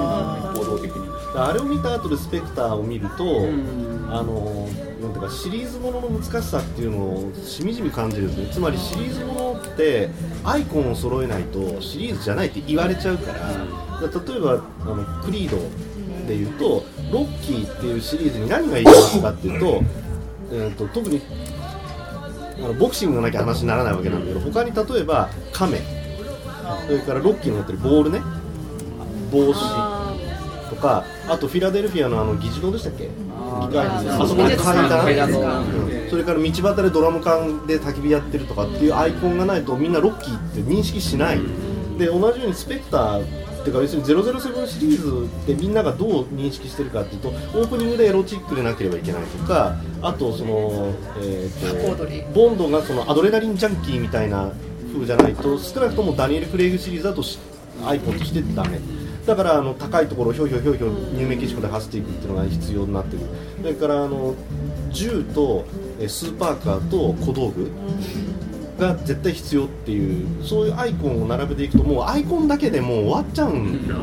[0.55, 1.07] 報道的に。
[1.35, 3.45] あれを見た後でスペクターを見ると、
[4.09, 4.67] あの
[5.01, 8.53] なんていうかシリーズものの難しさっていうのをしみじみ感じるんですね。
[8.53, 10.09] つまりシリーズものって
[10.43, 13.49] アイコンを揃えないとシリーズじゃないって言われちゃうから
[14.01, 15.57] 例えばあのクリード
[16.27, 19.83] でいうとロッキーっていうシリーズに何がいいかっていうと,、
[20.51, 21.21] えー、と特に
[22.59, 25.81] あのボクシングがなきゃ話にならないわけなんだけど他に例えばカメ
[26.85, 28.21] それからロッキーのやってるボールね。
[29.31, 29.96] 帽子
[30.77, 33.09] かあとフィラデルフィアのあの議事堂でしたっけ？
[34.21, 35.29] あそこの階段
[36.09, 41.39] それから道端でドラム缶で焚き火やってるとかっていうアイコンがないとみんなロッキーって認識しない。
[41.97, 43.27] で同じようにスペクターっ
[43.63, 54.51] ていうか要するに007シリーズってみんながどう認識してるかっていうとオープニングでエロチックでなければいけないとかあとその、えーとボンドがそのアドレナリンジャンキーみたいな
[54.93, 57.39] 風じゃないと少なくともダニエル・クレイグシリーズだとし
[57.83, 58.79] アイコンとしてダメ
[59.27, 63.19] だからあの高いところをひょうひょうひょうひょう入メキシコで走っていくっていうのが必要になってる。
[63.61, 64.33] それからあの
[64.91, 65.65] 銃と
[65.99, 67.69] えースーパーカーと小道具
[68.79, 73.87] が絶対必要っていうそういうアイコンを並べていくともうアイコンだけでもう終わっちゃうん。
[73.87, 73.95] だ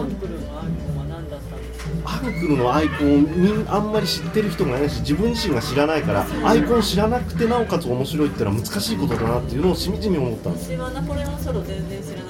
[0.00, 2.10] アンプルのアイコンは何だったんですか？
[2.10, 12.24] アンクルのアイコンをみんあんまり知ってる人がいないし自分自身が知らないからアイコン知らなくてなおかつ面白いっていうのは難しいことだなっていうのをしみじみ思ったんです私はナポレオンソロ全然知ら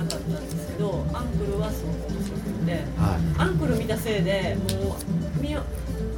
[1.67, 5.63] アンクルはすごく面白くて、はアンクル見たせいでもう見よ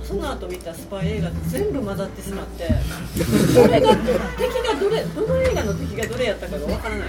[0.04, 2.68] その後見たスパイ映画って全部混ざってしまって
[3.54, 5.04] どれが敵がどれ？
[5.04, 7.08] どの映画の敵がどれやったかがわからない。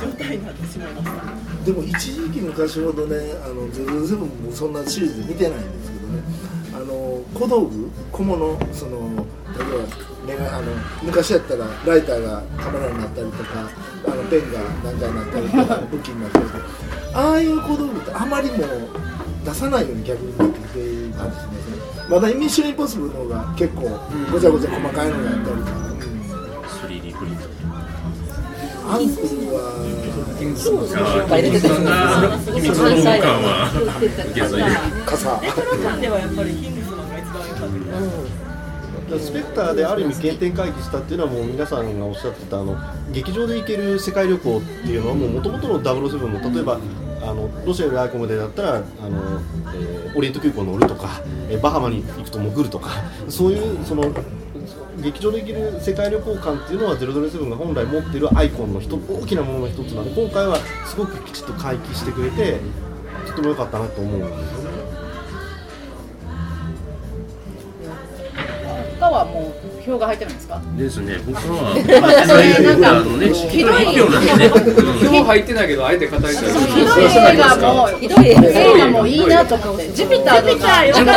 [0.00, 1.64] 状態になってしまいました。
[1.64, 6.22] でも一時期昔ほどね「あの007」もそんなシリーズで見てないんですけどね。
[6.74, 7.90] あの小道具？
[8.10, 8.58] 小物？
[8.72, 13.68] その例えば目があの昔やったらライターがカメラになったりとか
[14.06, 16.90] あのペンが何かになったりとか武器になったりとか。
[17.12, 18.88] ああいう小道具ってあまりもう
[19.44, 21.76] 出さないように逆になってきてる感じしますね。
[22.08, 23.82] まだミッションインポッシブルの方が結構
[24.30, 25.72] ごちゃごちゃ細かいのがあったりとか、
[26.86, 27.44] 3D プリント
[28.86, 29.00] アン
[29.50, 29.60] は
[30.56, 31.00] そうですね。
[32.52, 33.82] 秘密のは受
[34.30, 34.64] け継いで
[35.04, 35.40] 傘
[36.00, 37.80] ではやっぱりキングスマンが一番良かったで
[38.30, 38.39] す、
[39.18, 42.76] スペクターである意味原点回帰したっていうのはもう皆さんがおっしゃってたあの
[43.12, 46.78] 劇場で行ける世界旅行っていうのはもう元々の007の例えば
[47.22, 49.40] あのロシアよりアイコムでだったらあの、
[49.74, 52.90] えーオリエント空港乗るとか、えーバハマに行くと潜るとか
[53.28, 54.04] そういうその
[55.00, 62.58] 劇場で行ける世界旅行感っていうのは007が本来持っているアイコンの一大きなものの一つなので今回はすごくきちっと回帰してくれて
[63.26, 64.69] とても良かったなと思うんですよね。
[69.00, 70.60] 他はもう票が入ってるんですか？
[70.76, 71.16] ですね。
[71.26, 73.00] 僕はなんか
[73.50, 74.50] ひどい発表なんでね。
[75.08, 76.46] 票入ってないけどあえて語りたいひど
[77.00, 78.34] い映画もひどい映
[78.78, 79.90] 画もいいなと思って。
[79.92, 81.16] ジュピターとかジュピターよジュピタ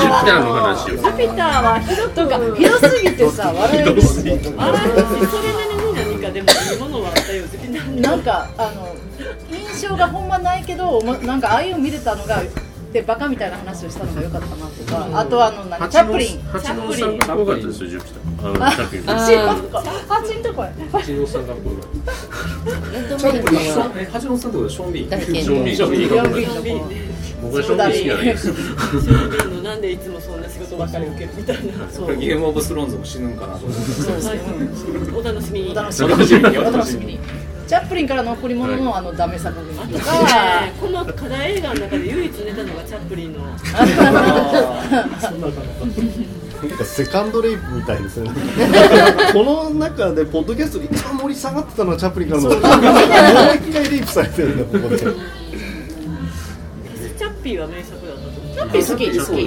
[0.00, 0.96] ジュピターの話を。
[0.96, 7.44] ジュピターはひどとかひどすぎてさ笑えるひどすぎてあれそれなりに何かでもいいものはあったよ
[8.00, 8.96] なんかあの
[9.52, 12.42] 印象がほんまないけどもなんかああいうの見れたのが
[12.92, 16.40] でバカみたいな話をしたのが良かったなとか、あとはあの何チャップリン。
[16.44, 18.18] 八能さんが怖かったですよジュピタ。
[18.42, 19.04] ーあのあチャップリン。
[19.04, 21.52] 八のとこ八のとこ八能さんか。
[21.52, 21.56] っ
[23.08, 23.60] たチャップリン
[24.10, 27.08] 八野さんってことはショーンビーンショーンビーンショーンビーンビーン
[27.40, 33.82] 僕はショーンビーン好きじゃないですショーンビーンのなんでいつもそんな仕事ばっかり受けるみたいなゲームオブスローンズも死ぬんかなと思って。
[34.12, 34.40] はい
[35.14, 35.70] お楽しみに。
[35.70, 36.58] お楽しみに。
[36.58, 37.18] お楽しみに
[37.68, 40.12] チャップリンから残り物のあのダメ作品とか、
[40.64, 43.40] ねこの課題映画の中で唯一寝たのがチャップリンの。
[43.44, 43.50] な
[46.74, 48.30] んかセカンドレイプみたいですね。
[49.34, 52.48] この中でポッドキャストで一番盛り下がってたのはチャップリンからの。
[52.48, 52.62] もう一
[53.70, 54.98] 回レイプされてるんだここで。
[54.98, 58.54] チャッピーは名作だったと思う。
[58.54, 59.46] チャッピー好き好き。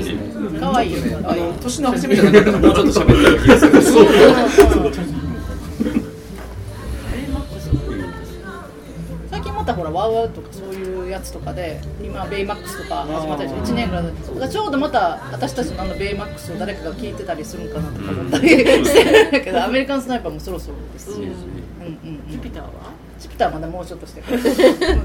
[0.60, 3.72] 可愛いよあの年の初めじゃなかったらもうちょっと喋ってる気がする
[9.62, 21.14] またほらワウワウとかそういうやつとかで今ベイマックスとか始まったりして1年ぐらいだからちょうどまた私たちのあのベイマックスを誰かが聞いてたりするんかなとか思ったりしてるんだけどアメリカンスナイパーもそろそろです。
[21.14, 21.34] し、うんうんうん、
[22.28, 22.72] ジュピターは？
[23.20, 24.24] ジュピターはまだもうちょっとして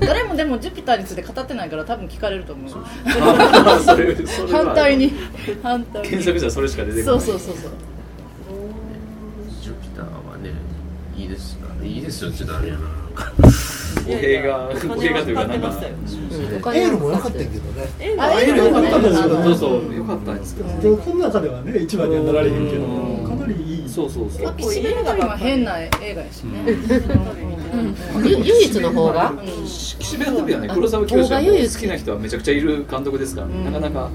[0.01, 2.73] 誰もでもジュピターについて語ってないから多分聞かれると思う。
[4.51, 5.13] 反対に。
[5.63, 6.09] 反対に。
[6.09, 7.21] 検索したらそれしか出てこない。
[7.21, 7.71] そうそうそうそう。
[9.61, 10.53] ジュピターはね
[11.17, 12.81] いいですかいいですよって言ったらあれやな
[14.07, 15.69] 語弊が語弊がというかなんか。
[16.75, 17.59] エールも良かったけどね。
[18.19, 22.87] あエール良かったですよそうそうよかったんですけどでこの中ではね一番にはなられへんけど
[23.29, 23.89] かなりいい。
[23.89, 24.55] そうそうそう。
[24.61, 26.63] シネマは変な映画やしね、
[28.23, 29.33] ゆ唯一の方が？
[29.65, 34.11] 岸辺の時はね黒沢清はもう好きな人はめちゃくちゃいる監督ですから、なかなか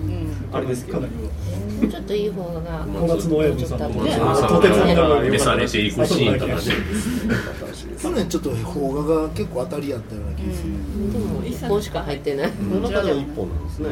[0.54, 2.86] あれですけど、もうちょっといい方が。
[2.86, 6.62] 小夏の親分さんと召されていくシーンとかね。
[8.02, 13.90] 去年ちょっと邦画が結構当たりやったような気がする、でも一本しか入ってないこの中では一本なんですね。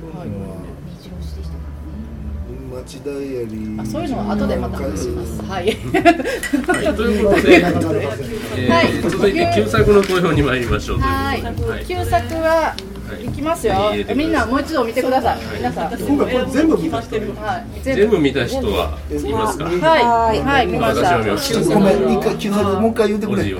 [0.00, 1.98] 去年は目白押しでしたから
[2.48, 2.82] ね。
[2.82, 5.42] 町ダイアリーあそういうのは後でまた話します。
[5.42, 5.66] はい。
[5.66, 7.60] はい、 ということで、
[9.02, 12.74] 続いて旧作の投票に参りましょうはい、旧作は
[13.12, 13.28] い。
[13.28, 13.74] きますよ。
[14.14, 15.38] みんなもう一度見てください。
[15.56, 15.92] 皆さん。
[15.92, 17.80] 今回これ全部見ましたはい。
[17.82, 19.64] 全部見た人はいますか？
[19.64, 20.40] はい。
[20.42, 20.66] はい。
[20.66, 21.08] 見ました。
[21.08, 23.44] 私は見ましたごめん一回旧作もう一回言ってくれ。
[23.44, 23.54] い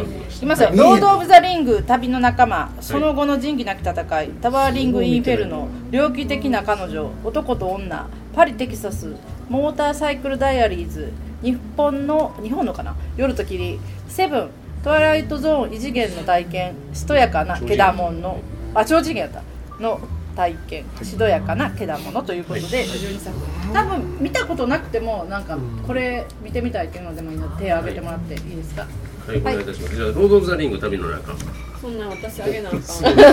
[0.44, 2.70] きますよ「ロード・オブ・ザ・リング旅の仲間。
[2.80, 4.30] その後の仁義なき戦い。
[4.42, 5.68] タワーリング・インフェルノ。
[5.90, 7.11] 猟奇的な彼女。
[7.22, 8.07] 男と女。
[8.35, 9.14] パリ・テキサス。
[9.48, 11.12] モーターサイクル・ダイアリーズ。
[11.42, 12.94] 日本の日本のかな？
[13.16, 13.78] 夜と霧。
[14.09, 14.48] セブン。
[14.83, 16.74] トワイライトゾーン異次元の体験。
[16.92, 17.59] しとやかな。
[17.61, 18.38] けだもんの
[18.74, 19.42] あ超次元やった。
[19.82, 19.98] の
[20.37, 20.84] 体験。
[21.02, 22.84] しどやかなけだものということで。
[22.84, 23.34] 12作
[23.72, 25.56] 多分見たことなくてもなんか
[25.87, 28.87] これ見てみたいっていうのでもいいので手を挙げてもらっていいですか？
[29.26, 29.96] たはい、お願いいたします。
[29.96, 31.32] じゃあ、ロード・オブ・ザ・リング旅の中。
[31.32, 31.38] 間。
[31.80, 32.82] そんな私あげなあかん。
[32.82, 33.26] そうです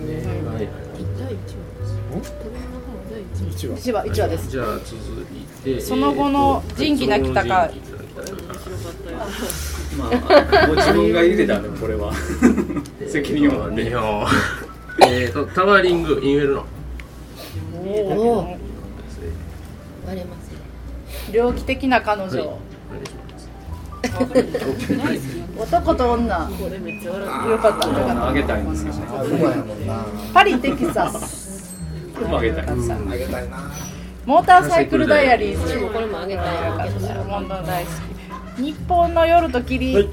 [0.00, 0.26] ね。
[0.26, 0.68] はいはい。
[1.18, 1.38] 第一
[3.68, 3.76] 話。
[3.78, 4.50] 一話一話です。
[4.50, 5.24] じゃあ、続い
[5.64, 5.80] て。
[5.80, 7.28] その後の仁義なき
[8.16, 9.14] 戦い
[9.96, 12.12] まあ、ご自分が入れたんでこれは。
[13.08, 14.26] 責任はねよ
[15.02, 16.66] えーとタワーリングインフェルノ
[17.74, 18.58] おお
[20.06, 22.58] 割れます猟奇的な彼女、
[25.58, 26.50] 男と女。
[26.58, 29.04] これめっちゃよかったよかったあげたいんですけどね。
[29.06, 31.74] うまいもんなパリテキサス。
[32.22, 32.66] あげたい。
[32.68, 33.72] あげたいな
[34.26, 35.78] モーターサイクルダイアリーズ。
[35.92, 36.46] これもあげたい。
[37.66, 37.90] 大好
[38.56, 38.62] き。
[38.62, 40.08] 日本の夜と霧、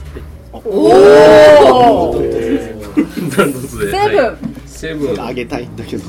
[0.52, 2.19] おおセ
[3.34, 4.38] ブン。
[4.65, 5.21] セブン。
[5.21, 6.04] あげたいんだけど。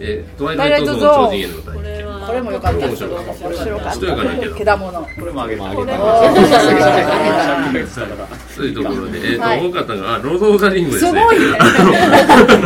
[0.00, 1.26] えートワイライトゾーン。
[1.26, 1.77] 超次元の体験
[2.28, 2.86] これも良かった。
[2.86, 3.48] 面白かった。
[3.48, 4.58] 面白かっしとやかなけどた。
[4.58, 6.04] けだものこれもあげたいこれも
[8.54, 11.46] そういうところで、えーとはい多かったのがロード・オブ・ザ・リングですすねごいね。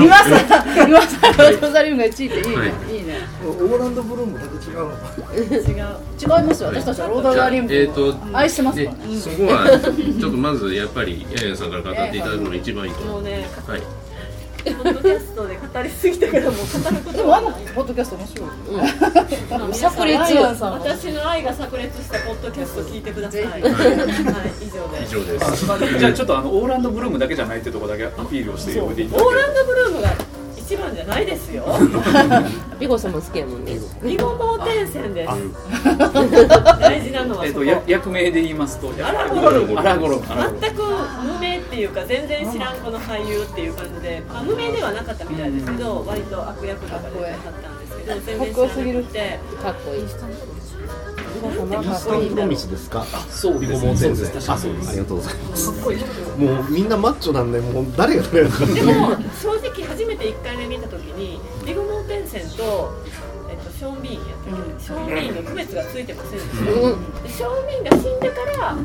[0.04, 2.68] 今さ今さロードザリウムが1位っていいね、はい。
[2.96, 3.18] い、いね。
[3.46, 4.92] オーランドブルームだけ違うの
[5.34, 5.96] 違う。
[6.20, 6.68] 違いますよ。
[6.68, 7.72] 私たちはロードザリウム。
[7.72, 13.82] えーと愛してますそこはちょっとまずやっぱりヤヤさんから語っていただくのが一番いいと思うもうねはい
[14.64, 18.48] ポッドキャストで語りすぎたからもう語ることでもあのポッドキャスト面白い、
[19.74, 23.42] 炸裂私の愛が炸裂したポッドキャスト聞いてください。
[23.48, 25.16] はい、以上です。
[25.16, 25.98] 以上です。
[25.98, 30.41] じゃあちょっとあのオーランドブルームだけじゃないってところだけアピールをしておいていただけるオーランドブルームが
[30.72, 31.64] 一番じゃないですよ。
[32.80, 33.78] ビゴさんも好きやもんね。
[34.02, 35.30] リゴ盲点線です。
[36.80, 37.46] 大事なのはそこ。
[37.46, 40.22] えっとや役名で言いますとアラゴロムアラゴロ
[40.60, 47.12] 全く無名っていうか全然知らんこの俳優っていう感じで、まあ、無名ではなかったみたいですけど割と悪役とかでっ
[47.62, 49.38] たんですけど全然知らなくて。
[49.62, 50.00] かっこいい。
[50.00, 50.36] インスタント
[52.30, 53.04] プロミスですか？
[53.30, 53.80] そうです。
[53.80, 54.50] そうです。
[54.50, 54.88] あそうです。
[54.90, 55.72] ありがとうございます。
[55.72, 55.98] かっこいい
[56.38, 58.66] もうみんなマッチョなんでもう誰が誰だか。
[58.66, 59.48] でも正
[60.22, 62.92] 直初めて1回目見た時にリゴモーテンセンと、
[63.50, 67.22] えっと、ショーン・ビーンやったっけ、ショーン・ビーンの区別がついてませんでした、うん。
[67.22, 68.76] でショーン・ビーンが死んでから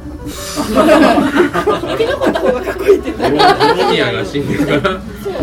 [1.87, 3.29] 生き残った方がかっこいいっていうボロ
[3.91, 4.99] ミアが死んでから。
[5.23, 5.33] そう。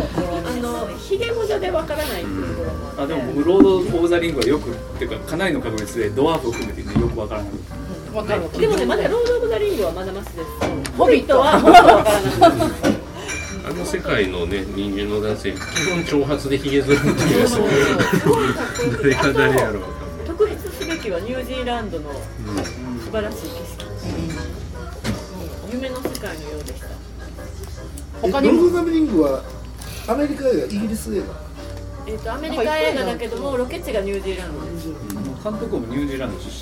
[0.47, 3.03] あのひげもじゃでわからないっていうところもあって。
[3.03, 7.51] あでも僕ロード・オブ・ザ・リングはよくっていうかかなりの確率でドワーフを含めて、ね、よくわからない。
[8.15, 10.49] わかるでもねまだロード・オブ・ザ・リングはまだマシです。
[10.97, 12.91] ホビットはもっとわからない。
[12.91, 12.91] あ
[13.75, 15.57] の世界のね人間の男性基
[15.91, 17.79] 本長髪でひげ剃るっていうそうそう
[18.21, 18.41] そ
[18.89, 19.89] う誰が誰やろうか
[20.27, 22.21] 特筆すべきはニュージーランドの素
[23.13, 23.85] 晴らしい景色、
[25.73, 26.87] 夢の世界のようでした
[28.23, 28.63] 他にも。
[28.63, 29.43] ロード・ザ・リングは
[30.09, 31.45] アメリカ映画イギリス映画。
[32.07, 34.89] えー、とアメリカ映画だけどもロケ地がニュージーランドです。
[35.43, 36.53] 監督もニュージーランド出身。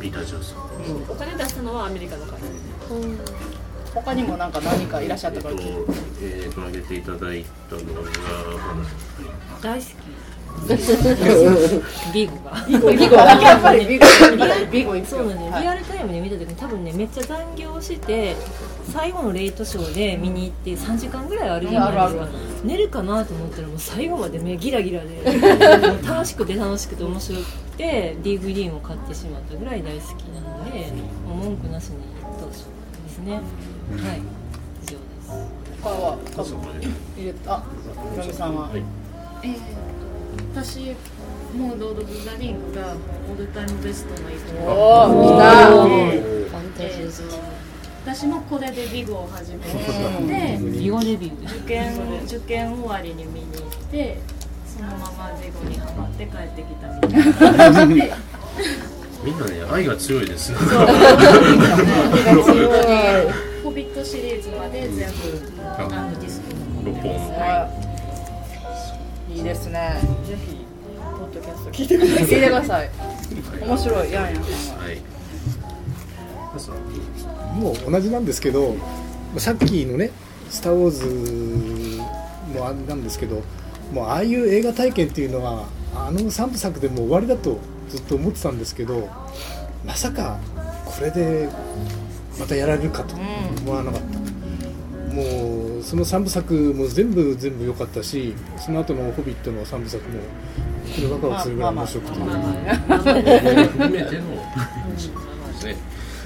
[0.00, 0.58] ピーター・ジョンソン。
[1.08, 2.46] お金出したのはアメリカの会社
[3.94, 8.10] 他にもなんか何かいらっしゃったかえっとら聞いてえーと挙げていただいたのが
[9.62, 9.92] 大好き
[12.12, 12.66] ビーゴが。
[12.66, 14.06] ビゴビゴやっぱりビゴ
[14.70, 18.34] ビゴそうなんです、リアルタイムで見た時に多分ねめっちゃ残業して
[18.92, 21.88] 最後のレイトショーで見に行って3時間ぐらいあるじゃな。
[21.90, 22.32] いですかうんある
[22.64, 25.22] 寝るかなと思ったらもう最後まで目ギラギラで
[26.04, 27.44] 楽しくて楽しくて面白く
[27.76, 30.92] て DVD も買ってしまったぐらい大好きなので
[31.26, 31.96] もう文句なしに
[32.40, 32.66] どうしよ
[33.04, 33.40] うですね、
[33.96, 34.20] はい。
[34.82, 35.30] 以上です。
[35.82, 36.18] 他は？
[37.16, 37.62] 入れたあ
[38.12, 38.82] ひろみさんは、えー
[40.52, 40.94] 私
[41.56, 42.94] もうロード・オブ・ザ・リングが
[43.30, 44.66] オールタイムベストの一本。
[44.68, 45.44] おー来た。
[45.72, 47.34] ファンタジー好き
[48.04, 49.70] 私もこれでビグを始めて
[50.78, 51.58] ビゴデビュー。
[51.58, 54.18] 受験受験終わりに見に行って
[54.66, 57.74] そのままビグにハマって帰ってきたみたいな。
[57.74, 58.12] 感じで
[59.24, 60.52] みんなね愛が強いです。
[60.52, 60.76] ねホビ
[62.60, 63.47] ッ
[63.98, 65.16] トシリーズまで全部
[65.60, 66.46] あのディスク
[66.84, 67.10] 六本。
[69.28, 69.38] いい。
[69.38, 70.00] いいですね。
[70.24, 71.70] ぜひポッドキャスト。
[71.72, 72.26] 聞いてください。
[72.26, 72.90] 聞いてください。
[73.66, 74.12] 面白い。
[74.12, 74.48] やんやんは。
[74.92, 75.00] い。
[77.60, 78.76] もう同じなんですけど
[79.36, 80.10] さっきのね
[80.48, 82.02] 「スター・ウォーズ」
[82.56, 83.42] もあれなんですけど
[83.92, 87.58] もうああいう映画体験っていうのはあの3部作でもう終わりだと
[87.90, 89.08] ずっと思ってたんですけど
[89.84, 90.38] まさか
[90.86, 91.48] これで
[92.38, 100.20] またやられるかと思わなかった、もうその3部作も全部全部良かったしその後の「ホビット」の3部作も
[100.94, 104.98] これワクワクするぐらい面白くて、含めてので
[105.58, 105.76] すね。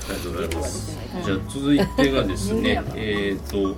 [0.09, 0.99] ありがとうございます。
[1.25, 3.77] じゃあ続いてがですね、 えっと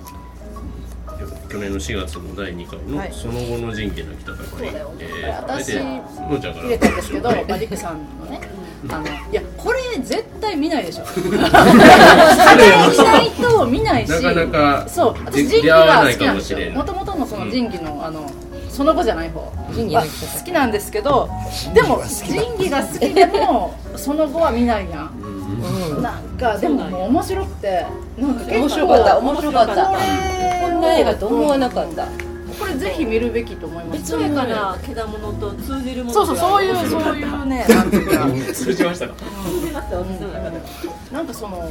[1.49, 4.33] 去年の4月の第2回のはいその後の仁義なき戦
[4.65, 4.69] い。
[4.99, 8.41] えー私のんちゃんから入れたんですけど、まあ、リクさんのね
[8.89, 11.03] あのいやこれ絶対見ないでしょ。
[11.21, 18.29] 見ないと見ないしなかなかそう出私仁義が好きなんかもしれないですよもともとのその仁義のあの
[18.69, 19.51] その後じゃない方。
[19.71, 20.09] 仁義はなき。
[20.11, 21.29] 戦い好きなんですけど
[21.73, 26.01] でも仁義が好きでもその後は見ないやん。
[26.01, 27.85] なんかでももう面白くて
[28.17, 29.75] なんか結構面白かった面白かった。
[30.61, 32.07] こんな映画と思わなかった
[32.59, 34.11] これぜひ見るべきと思います。
[34.17, 37.65] からけだものと通じるものそうそうそういうそういうね。
[38.53, 39.15] 通じましたか？
[39.15, 40.63] 通じました私の中では
[41.11, 41.69] なんかその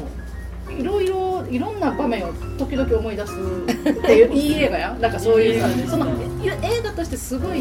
[0.78, 3.36] いろいろいろんな場面を時々思い出すっ
[4.02, 4.96] ていう いい映画や？
[5.00, 6.06] なんかそういうさその
[6.42, 7.58] 映画としてすごい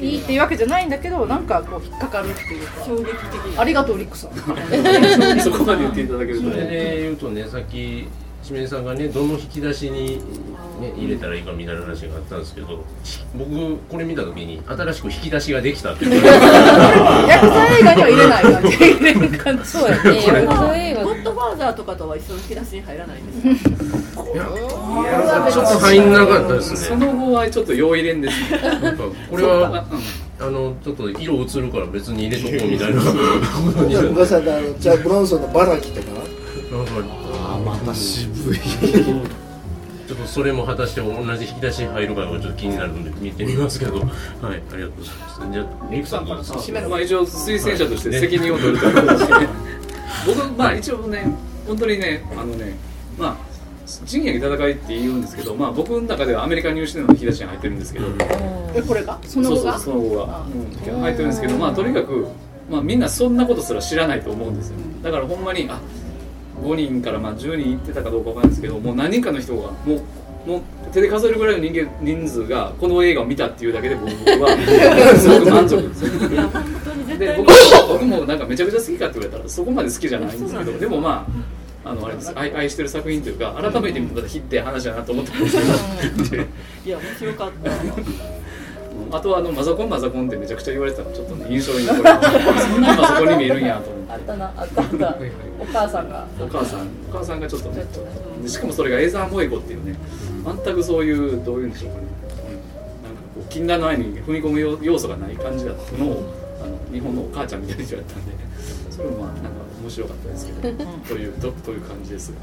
[0.00, 2.84] いいっていうわけじゃないんだけどなんかこう引っかかるっていうか。
[2.86, 4.30] 衝撃的ありがとうリックさん。
[5.40, 8.08] そこまで言っていただけるとそれで言うとねさっき
[8.42, 10.20] しめさんがねどの引き出しに、
[10.80, 12.84] ね、入れたらいいかみたいな話があったんですけど
[13.36, 16.24] 僕これ見た時に新しく引き出しができたっていう。
[16.24, 19.64] ヤクザ映画には入れない感じ入れる感じ。
[19.64, 20.16] そうやね。
[20.26, 21.04] ヤクザ映画。
[21.04, 23.74] ゴッドファーザーとかとは一緒の引き出しに入らないんですか
[25.50, 26.76] ちょっと入んなかったですね。
[26.76, 28.58] その後はちょっと要入れんですね。
[28.80, 29.86] なんかこれは
[30.40, 33.00] あのちょっと色映るから別に入れとこうみたいな。
[33.02, 33.12] こ
[33.72, 36.92] とに昔さんあブロンソンのバラキとかなんか
[37.54, 38.58] あまた渋い
[40.08, 44.00] ちょっとそれも果たして同じ引き出しに入るかがちょっと気になるので見てみますけど。
[44.00, 44.08] はい
[44.42, 45.52] ありがとうございます。
[45.52, 49.48] じゃあリクさんからまあ、一応推薦者として責任を取るという形で、
[50.26, 51.30] 僕まあ一応ね
[51.66, 52.78] 本当にねあのね
[53.18, 53.48] まあ
[54.06, 58.06] 仁義なき戦いって言うんですけど、まあ、僕の中ではアメリカ入試での引き出しに入ってるんですけど、
[58.74, 59.18] えこれが？
[59.24, 60.46] その後がそうそうその後が、
[60.94, 62.28] うん、入ってるんですけど、まあ、とにかく、
[62.70, 64.76] まあ、みんなそんなことすら知らないと思うんですよ。
[65.02, 65.78] だからほんまにあ
[66.62, 70.02] 5人からまあ10人行ってたかどうかわかんないですけどもう何人かの人がもう
[70.48, 70.60] もう
[70.92, 74.10] 手で数えるぐらいの人間人数がこの映画を見たっていうだけで僕
[74.42, 74.56] は
[75.18, 75.82] すごく満足。
[75.82, 77.54] ですで僕も
[77.88, 81.26] 僕もなんかめちゃくちゃ好きかって言われたらそこまで好きじゃないんですけどでもま
[81.84, 82.32] ああのあれです。
[82.34, 85.56] 愛愛してる作品というか改めて見たらヒッて話だなと思ってます
[86.30, 86.42] けど。
[86.86, 87.70] いや面白かった
[89.10, 91.12] あとはあのマザコンマザコンってめちゃくちゃ言われてたの。
[91.12, 94.12] ちょっとね印象に残りましたそんなマザコンに見えるんやと思って。
[94.12, 94.52] あったな。
[94.56, 95.18] あったあった。
[95.60, 96.26] お母さんが。
[96.40, 96.88] お母さん。
[97.10, 97.84] お母さんがちょっとね
[98.42, 99.96] でしかもそれがエザー・モエゴっていうね
[100.64, 102.08] 全くそういうどういうんでしょうかね、うん
[103.04, 108.32] なんかこう禁断の愛に踏み込む要要素がない感じだったのをあの日本のお母ちゃんみたいな人やったんで
[108.90, 109.50] それもまあなんか
[109.82, 112.38] 面白かったですけどというとという感じですが。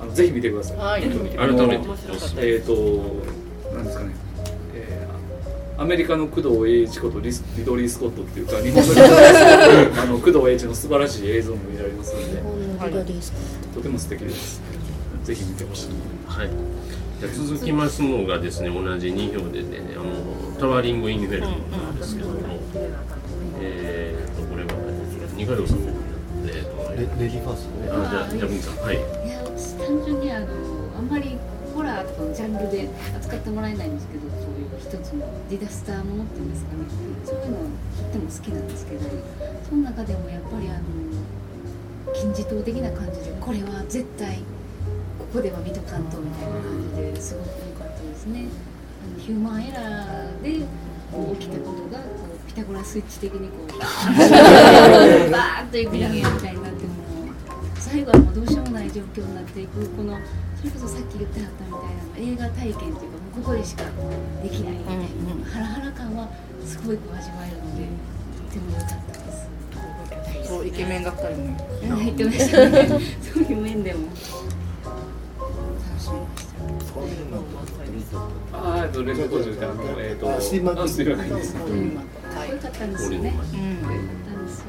[0.00, 1.02] あのぜひ見てください、はい。
[1.02, 1.86] 改めて。
[2.38, 2.74] えっ、と
[3.72, 4.10] なんですかね。
[4.10, 4.31] えー
[5.78, 12.42] アメリカの工藤英一ことリスリドリー・スコットっていうか日本のリドリー・スコットあの工藤英一の素晴らしい映像も見られますので。
[13.74, 14.60] とても素敵です
[15.24, 15.88] ぜひ見てほしい
[16.26, 16.50] はい。
[17.20, 22.38] じゃあ続きますのがですね同じ2票でねあのタワーリング・インフェルノなんですけども、
[23.60, 24.70] えーとこれは
[25.36, 28.98] 二階堂さんえーとレレディーファーストあじゃあじゃあ文さんはいい
[29.30, 30.46] や私単純にあの
[30.98, 31.38] あんまり
[31.74, 34.26] ホラーとかのジャンルで扱ってもらえないんですけど
[34.82, 36.84] 一つのディザスターものっていうんですかね
[37.24, 39.00] そういうのをとっても好きなんですけど
[39.68, 44.42] その中でもやっぱりあの金字塔的な感じでこれは絶対
[45.18, 46.62] ここでは見とかんとみたいな感
[46.96, 48.46] じですごく良かったですね。
[49.02, 50.66] あのヒューマンエラーで
[51.10, 56.92] こう起きたことがこうピタゴラスイッチ的にこうバーッといく人間みたいになっても
[57.76, 60.18] 最後はもうどうしようもない状況になっていくこの
[60.58, 61.78] それこそさっき言ってはったみた
[62.22, 63.84] いな映画体験というかここでしか
[64.42, 64.74] できない。
[64.74, 64.96] みたい。
[64.96, 65.02] な、
[65.50, 66.28] ハラハラ感は
[66.64, 66.96] すごい。
[66.96, 67.86] こう味わえるので
[68.48, 69.32] とても良かったで
[70.42, 70.48] す。
[70.48, 72.88] そうイケメンが2人も入ってましたね。
[72.88, 72.96] そ
[73.40, 73.52] うい。
[73.54, 76.28] う面でも楽しみま
[78.00, 78.18] した。
[78.52, 81.68] あーえっとレッドコーチであのえっ、とあスティーブマッキーあスティーブマッキーですかっこ
[82.52, 83.30] よかったんですよね。
[83.30, 83.96] かっこよか
[84.28, 84.64] ったですよ。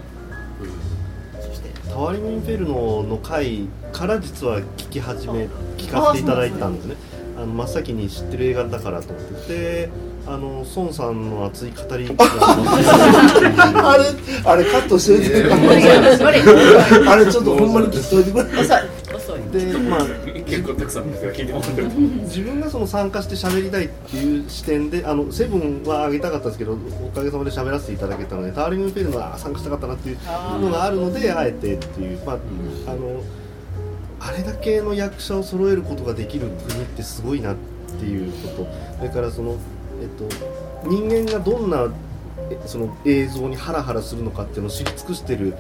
[1.90, 5.48] タワリング・インフェルノの回から実は聞き始め
[5.78, 6.26] 聞かせてい。
[6.26, 6.52] ただい。
[6.52, 6.96] たんですね
[7.38, 9.90] あの真っ先に知ってる映画だからと思ってで
[10.26, 14.06] あの孫さんの熱い語り あれ
[14.46, 18.62] あれカットしてえーあれちょっとほんまに聞いといてくれ
[19.16, 19.42] 遅い。
[19.52, 20.00] でまあ
[20.46, 21.88] 結構たくさんの人が聞いてもらってる。
[22.24, 30.18] 自分がその参加して喋りたいっていう視点であのセブンはあげたかったですけどおかげさまで喋らせていただけたのでターリングフェルのは参加したかったなっていう
[30.62, 32.38] のがあるのであえてっていうまあ
[32.88, 33.22] あの
[34.26, 37.56] あれだけの役者を揃えることができる国ってすごいなっ
[38.00, 38.68] ていうこと。
[38.98, 39.58] それからその
[40.02, 40.28] えっと
[40.88, 41.88] 人間がどんな
[42.66, 45.56] その映像にハラハラするのかっていうのを知り尽くしてる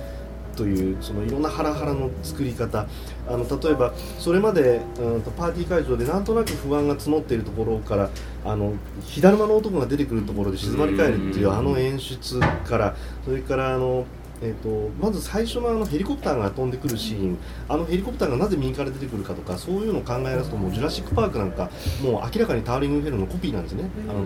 [0.55, 2.87] というそのいろんなハラハラの作り方。
[3.25, 8.09] あの例えばそれまでうんとパーティー会場でなんとなく不安が募っているところから
[8.43, 14.05] あの火だるまの男が出てくるところで静まり返るっていうあの演出からそれからあの
[14.41, 17.37] えー、とまず最初のあのヘリコプターが飛んでくるシーン
[17.69, 21.69] あのヘリコプターがなぜ右から出てくるかとかそういうのを考え出すともうジュラシック・パークなんか
[22.01, 23.89] もう明らかにターリング・フェルのコピーなんですね。
[24.07, 24.23] あの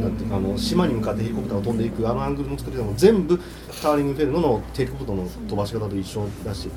[0.00, 3.38] なんていうかあの島に向かってヘリコプターが飛んでいくあのアングルの作り方も全部
[3.82, 6.68] ターリング・フェルノのヘリコプターの飛ばし方と一緒だし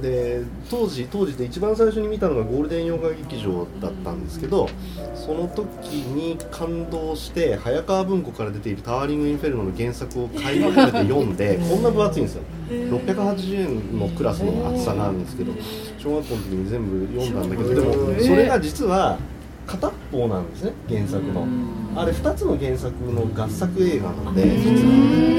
[0.00, 4.68] で当時当時で一番最初に見たのがゴールデン洋画劇場だったんですけど
[5.14, 12.42] その時に感動して早川文庫から出ている「タワーリング・インフェルノ」の原作を買い求めて読んで こんな分厚いんですよ。
[12.70, 13.54] 680
[13.92, 15.52] 円のクラスの厚さがあるんですけど
[15.98, 19.18] 小学校の時に全部読んだんだけどでもそれが実は
[19.66, 21.46] 片っぽなんですね原作の。
[21.94, 24.78] あれ2つの原作の合作映画なんで実は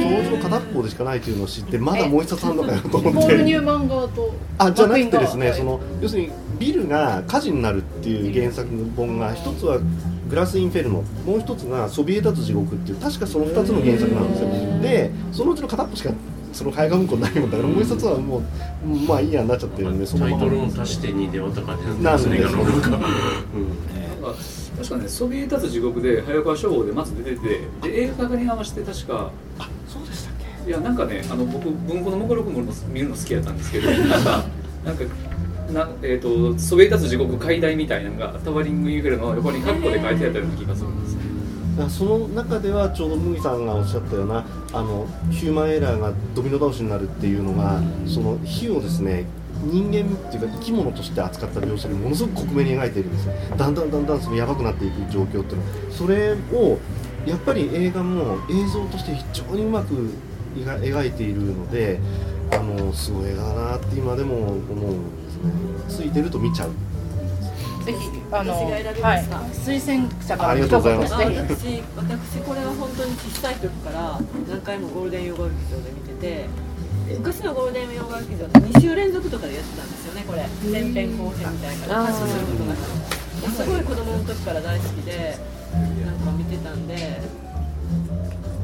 [0.04, 3.20] そのうちの片っぽでしかないというのを知ってまだもう一冊あるのかよと思って。
[3.20, 5.58] ポール・ニューマン側とあじゃなくてですね、はい。
[5.58, 9.80] その要するにビルが火事になるっていう原作本が一つは
[10.30, 11.04] グラス・インフェルノ。
[11.26, 14.80] もう一つがソビエト地獄っていう確かその2つの原作なんですよ。
[14.82, 16.12] でそのうちの片っぽしか
[16.54, 18.42] その早川文庫ないもんだからもう一つはもう
[19.08, 22.90] まあいいやになっちゃってるんでそのタイトルを足して2で割った感じななんんですねですねなんか。
[22.94, 23.02] なん
[24.24, 24.34] か
[24.78, 30.70] 確かねソビエト地獄で早川書房でまず出ててで映画化に合わせて確かあそうでしたっけ？
[30.70, 34.44] いやなんかねあの僕文庫の目録も見るの好きやったんですけどなんか
[34.86, 35.04] なんか
[35.74, 49.26] なえー、とソビエト地獄解体みたいなのがタワリングインフェルの横にカッコで書いてあったような気がするんですその中ではちょうど麦さんがおっしゃったようなあのヒューマンエラーがドミノ倒しになるっていうのがその火をですね
[49.64, 53.34] 人間っていうか生き物として扱った描写でものすごく克明に描いているんですよ。
[53.58, 56.80] だんだんだんだんそのやばくなっていく状況っていうのそれを
[57.26, 59.94] やっぱり映画も映像として非常にうまく
[60.56, 62.00] 描描いているので
[62.52, 66.06] あのすごい映画だなって今でも思うんですね。
[66.06, 66.72] ついてると見ちゃう。
[67.86, 69.38] ぜひあの私が選びはいました
[69.72, 71.14] 推薦者からありがとうございます。
[71.14, 76.46] 私私これは本当に小さい時から何回もゴールデン洋画劇場で見てて
[77.18, 80.46] 昔のゴールデン洋画劇場って2週連続とかでやってたんですよねこれ。
[80.72, 82.76] 前編後編みたいな感じすることが。
[83.54, 85.38] すごい子供の時から大好きで
[86.06, 87.22] なんか見てたんで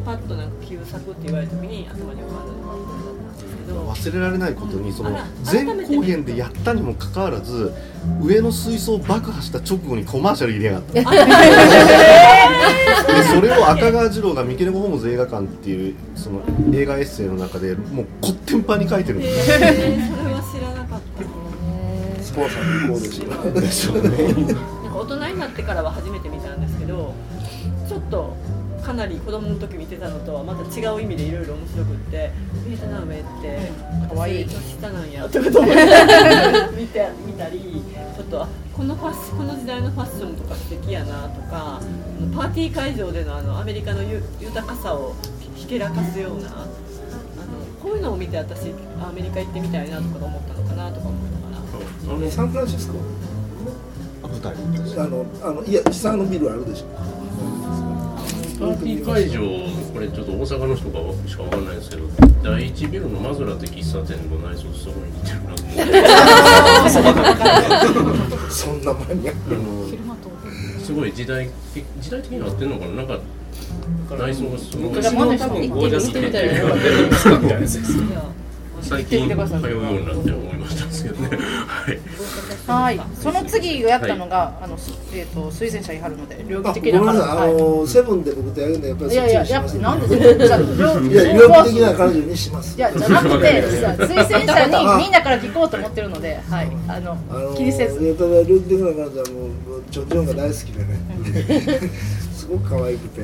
[0.09, 3.87] パッとなんか旧作って言われた時に頭に浮かんだのがこれだったんですけど。
[3.89, 7.71] 忘れられないことにそのあら前後編でやったにもかかわらず
[8.19, 10.93] 上の水槽を爆破した直後にコマーシャル入れやがって。
[10.93, 11.05] で
[13.23, 16.41] それを赤川次郎がミケレゴホームズ映画館っていうその
[16.73, 19.51] 映画エッセイの中でもうこってんぱんに書いてるんです。
[19.51, 21.01] よへーそれは知らなかっ
[22.17, 22.23] た。
[22.23, 24.33] スポンサーの向こうですよでしょうね。
[24.33, 27.13] なんか大人になってからは初めて見たんですけど
[27.87, 28.35] ちょっと
[28.89, 32.31] かなり子供の時見てたのとはまた違う意味でいろいろ面白くって
[32.67, 33.71] 「ベートナムへって
[34.11, 34.45] 可愛い。
[34.45, 35.81] 年下なんや」とかと思って
[36.75, 37.83] 見て見たり
[38.17, 41.79] ちょっとあこのファッシこの時代のファッションとか素敵やなとか
[42.35, 45.13] パーティー会場でのあのアメリカのゆ豊かさを
[45.53, 46.65] ひけらかすようなあの
[47.83, 51.29] こういうのを見て私アメリカ行ってみたいなとか思ったのかなとか思い
[52.09, 52.17] な。
[52.17, 52.31] がら。
[52.31, 52.97] サンフランシスコ？
[54.27, 54.53] 舞台。
[54.97, 57.98] あのあのいや下のビルあるでしょ
[58.59, 59.39] パーティー会場
[59.93, 62.03] これちょっと大阪の人がしかわかんないですけど
[62.43, 65.75] 第一ビルのマズラって喫茶店の内装とすごい似てるなと思っ
[68.43, 68.49] て。
[68.51, 69.63] そんなマニアックあの。
[70.83, 71.49] すごい時代
[72.01, 73.19] 時代的に合ってんのかななんか
[74.17, 77.37] 内装がすごい昔の多分ゴージャス系っていうのが出るんですか？
[77.39, 77.67] みたいな
[78.81, 81.37] 最近通うようになって思いましたんですけどね。
[82.67, 82.97] はい。
[82.97, 86.99] はい、その次やったのが、あの、すえっ、と、推薦者に貼るので、両あ義的な。
[86.99, 87.53] ごめんなさい、あはい。
[87.53, 90.07] のセブンで僕とやるんでやっぱりいやいや、やっぱなんで、
[90.47, 90.57] じゃ
[91.63, 92.77] 的な彼女にします。
[92.77, 98.03] いや、じゃなくて、 さ推薦者にみんなから聞こうと思ってるので、はい、あの、あの気にせず。
[98.03, 101.89] いやただ的な彼女はもうチョンチョンが大好きでね。
[102.35, 103.21] すごく可愛くて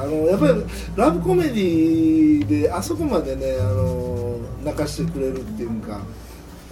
[0.00, 0.64] あのやっぱり
[0.96, 6.00] ラブコメディであそこまでねあの泣かしてくれるっていうか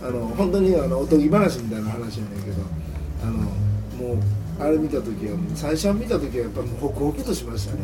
[0.02, 2.62] あの本当にあのおとぎ話みたいな話やねんけど
[3.22, 4.18] あのもう
[4.60, 7.80] あれ見た時はもう最初見た時はやっぱもうホクホクとしましたね、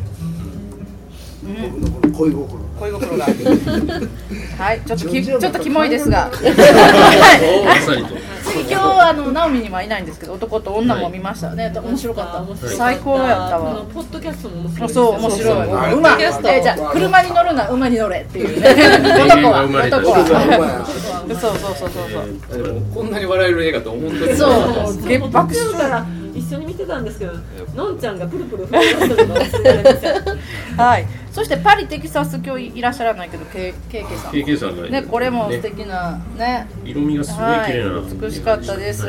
[1.45, 2.65] 僕のこの恋心。
[2.81, 3.25] 恋心が。
[4.57, 6.31] はいちょっときちょっとキモいですが。
[6.33, 6.51] 次
[8.63, 11.73] 今日あのナオミにはいないんですけど男と女も見ましたね。
[11.75, 12.69] 面白かった。
[12.69, 13.85] 最高やったわ。
[13.93, 14.89] ポッドキャストも面白い。
[14.91, 16.49] そう面白い馬ポッドキャスト。
[16.49, 18.21] えじゃあ車に乗るな馬に乗れ。
[18.21, 18.69] っていうね。
[19.27, 19.65] 男は。
[19.65, 20.87] 男は。
[21.29, 22.07] そうそうそうそう
[22.51, 22.63] そう。
[22.63, 25.07] でもこんなに笑える映画と本当にそう。
[25.09, 27.33] ゲ爆笑から一緒に見てたんですけど
[27.75, 30.23] のんちゃんがプルプル震えてるのが忘れられません。
[30.77, 34.33] はい、そしてパリテキサス今日いらっしゃらないけど、けケイケさん。
[34.33, 36.67] ケイケさんがね、これも素敵なね。
[36.85, 39.07] 色味がすごい綺麗なはい、美しかったです。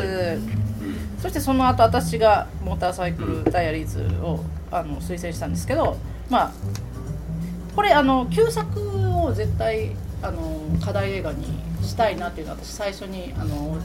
[1.21, 5.97] そしてその後私がモーターサイクルダイアリーズをあの推薦したんですけど、
[6.29, 6.51] まあ
[7.75, 8.79] これあの旧作
[9.19, 11.45] を絶対あの課題映画に
[11.81, 13.77] したいなっていうのは私最初にあの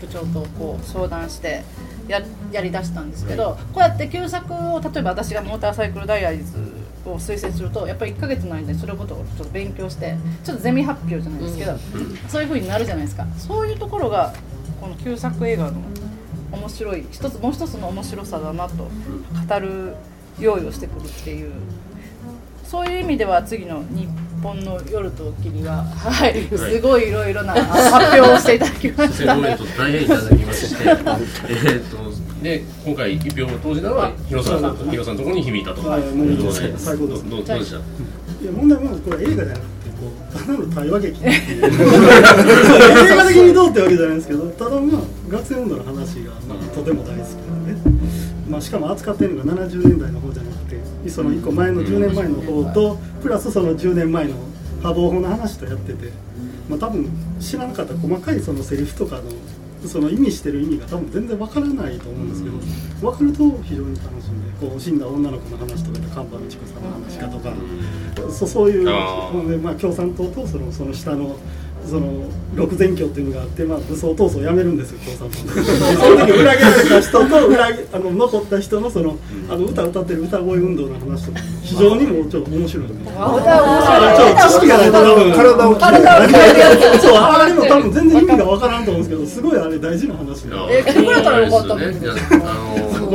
[0.00, 1.62] 部長とこう相談して
[2.08, 6.58] ややりだしたんですけど、こうやって旧作を例えば私がモーターサイクルダイアリーズ
[7.08, 11.78] を推薦するとやっぱり1ヶ月の間にそれのことをちょっと勉強してちょっとゼミ発表じゃないですけど、
[12.28, 13.26] そういう風になるじゃないですか。
[13.36, 14.32] そういうところが
[14.80, 15.80] この旧作映画の
[16.52, 18.88] 面白い一つもう一つの面白さだなと
[19.48, 19.94] 語る
[20.40, 21.52] 用意をしてくるっていう。
[22.64, 29.36] そういう意味では次の「日本の夜と霧は」はい、すごいいろいろなあ発表をしていただきました。
[29.36, 31.98] 大変いただきまして、えーっと
[32.42, 35.88] で今回一票を投じたのはヒロさんヒロさんのところに響いたと。
[35.88, 36.02] はい。
[36.14, 37.28] もうことで、最高です。
[37.28, 37.76] どうどうでした？
[37.78, 37.80] い。
[38.46, 41.64] や問題はこれ映画じゃなくてこうただの対話劇っていう。
[41.66, 45.90] 映画的にどうってわけじゃないですけどただまあ学生運動の話
[46.22, 47.74] が、まあ、とても大好きなので、
[48.48, 50.56] まあ、しかも扱ってるのが70年代の方じゃなく
[51.02, 54.34] てその1個前の10年前の方とプラスその10年前の
[54.82, 56.10] 破防法の話とやってて、
[56.68, 57.08] まあ、多分
[57.40, 59.22] 知らなかった細かいそのセリフとかの
[59.86, 67.52] その意味してる意味が多分全然わからないと思うんですけど分かると非常に楽しんでこう死んだ女の子の話とかで看板のちこさんの話かとか、
[68.32, 71.36] そそういうまあ、共産党とそのその下の
[71.88, 72.24] その
[72.54, 79.16] 六全教っていうのがあって、まあ、武装闘争をやめるんですよ共産党でその時裏切られた人と裏切あの残った人のその
[79.48, 85.74] あの歌歌ってる歌声運動の話とか非常にもうちょっと面白いのであ歌面白いちょっと知識がないと多分体を
[86.98, 89.58] そうあれも多分全然意味がわからんと思うんですけどすごい。
[89.58, 91.80] あれ大事な話でえ来てくれたらよかったこ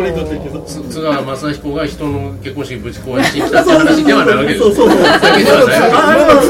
[0.01, 4.35] れ言っとってけどつ津川雅彦が人の結婚式ぶち壊しに来たって話ではない。
[4.37, 5.77] わけですそうそうそうだけではない。
[5.77, 6.41] あれは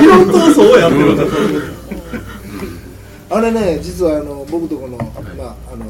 [0.00, 1.24] 理論闘争をやってるんだ
[3.30, 5.04] あれね実はあの僕とこの,、ま
[5.44, 5.84] あ、あの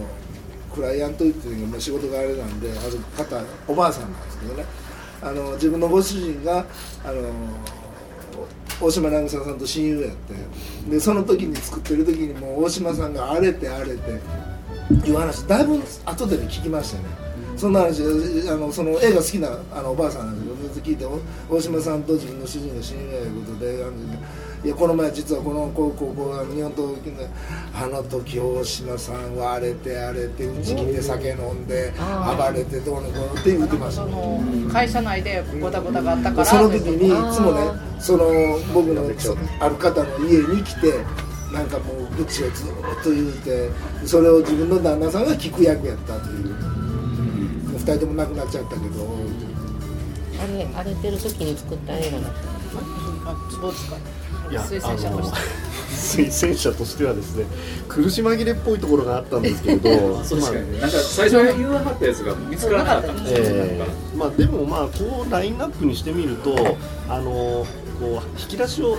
[0.74, 4.64] クライアントっていうのが仕事があれなんである方おばあさんなんですけどね。
[5.20, 6.64] あの自分のご主人が
[7.04, 7.22] あの
[8.80, 10.34] 大島渚さんと親友やって
[10.88, 14.10] でその時に作ってる時にもう大島さんが荒れて荒れて
[15.08, 17.04] いう話だいぶ後でね聞きましたね。
[17.56, 18.02] そんな話
[18.48, 21.04] あのその映画好きなあのおばあさんなんですけどずっと聞いて
[21.50, 23.92] 大島さんと自分の主人が親友やいうことであの
[24.64, 26.88] いやこの前実はこのこうこうこうあの日本刀
[27.74, 31.92] あの時大島さんは荒れて荒れてうち来て酒飲んで
[32.36, 34.42] 暴れてどうのこうのって言ってましたその
[34.72, 36.44] 会社内でごたごたがあったから。
[36.44, 38.24] その時にいつもねその
[38.74, 40.92] 僕のそある方の家に来て
[41.52, 42.66] なんかもう愚痴をずっ
[43.04, 43.70] と言うて
[44.04, 46.54] それを自分の旦那さんが聞く役やったという。
[47.78, 49.48] 二人とも亡くなっちゃったけど。
[50.40, 53.96] あれ荒れてる時に作った映画だったあどうですか
[54.50, 55.68] いや推薦者として。
[55.98, 57.44] 推薦者としてはですね
[57.88, 60.18] 苦し紛れっぽいところがあったんですけれど。
[60.18, 60.80] 確かにね。
[60.80, 63.92] なんか最初に言わはったやつが見つからなかったんですよ、えなんか。
[64.14, 66.54] えまあでもまあこうラインナップにしてみると
[67.08, 67.66] あの
[68.00, 68.96] こう引き出しを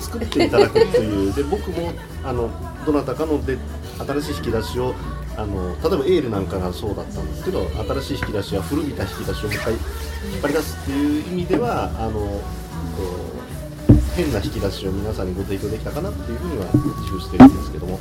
[0.00, 1.32] 作っていただくという。
[1.34, 1.92] で僕も
[2.24, 2.50] あの
[2.84, 3.56] どなたかので
[3.98, 4.94] 新しい引き出しを
[5.36, 7.66] あの例えばエールなんかがそうだったんですけど
[8.00, 9.82] 新しい引き出しや古びた引き出しをもう一回引っ
[10.42, 12.42] 張り出すっていう意味ではあのこ
[13.32, 13.35] う
[14.16, 18.00] 変な引き出しを皆さんにご提供できたかなっていうふうには自負してるんですけども。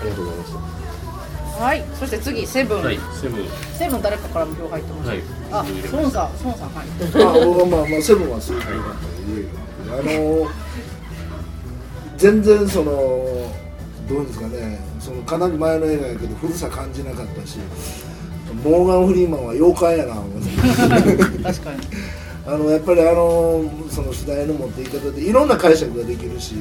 [0.00, 1.64] ありがとうございました。
[1.64, 1.84] はい。
[1.98, 3.46] そして次セブン、はいセブン。
[3.74, 5.22] セブン誰かからも票入ってます、はい。
[5.50, 6.38] あソンさん。
[6.38, 6.86] ソンさんはい。
[6.86, 10.48] あ僕はまあまあセブンはすごく良かったであの
[12.16, 12.92] 全然その
[14.08, 14.78] どうですかね。
[15.00, 17.58] そのかなり前の映画やけど古さ感じなかったし
[18.62, 20.48] モーガン・フリーマンは妖怪やな思って
[21.42, 21.80] 確かに
[22.48, 26.54] あのやっぱりあのその主題の持っていき方でいろんな解釈ができるし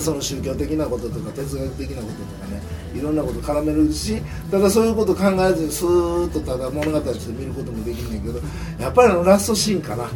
[0.00, 2.60] その宗教的なこととか哲学的なこととかね
[2.92, 8.40] いろんなこと絡めるしただそういうこと考えずにスーッとただ物語として見ることもできんねんけど
[8.80, 10.10] やっぱりあのラストシーンかな。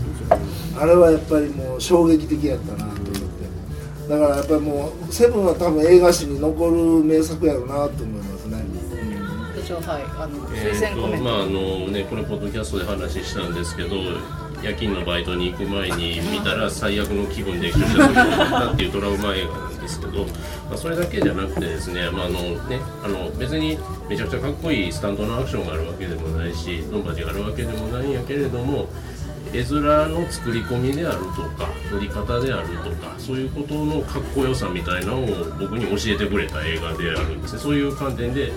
[0.81, 4.09] あれはやっぱりもう衝撃的やったなと思って。
[4.09, 8.30] だからやっぱりもう「セブンは多分映画史に残る名作やろうなと思います、
[9.71, 13.97] しょうはいあのえ推薦コメント、まああのねこれポッドキャストで話したんですけど
[14.63, 28.89] 夜勤のバイトに行く前に見たら最悪の気分で救助者になったっていうトラウマ映画なんですけど、まあ、それだけじゃなくてですね,、まああのねあの別にめちゃくちゃかっこいいスタントのアクションがあるわけでもないしドンパチがあるわけでもないんやけれども
[29.53, 35.27] 絵面の作り込みであるとか撮り方であるとかそういうことのかっこよさみたいなのを
[35.59, 37.59] 僕に教えてくれた映画であるんですね。
[37.59, 38.53] そういう観点で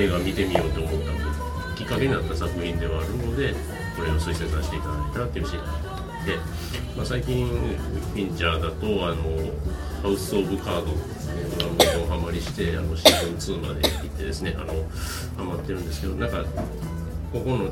[0.00, 3.54] 映画見てみようと思ったきっかけになった作品ではあるので
[3.96, 6.36] これを推薦させていただいたっていうシーンで、
[6.96, 9.24] まあ、最近フィンチャーだとあの
[10.02, 11.34] ハウス・オブ・カードですね
[11.76, 14.72] 僕はもうハマりしてあのシーズン2まで行ってですねあの
[15.36, 16.44] ハマってるんですけどなんか
[17.32, 17.70] ここの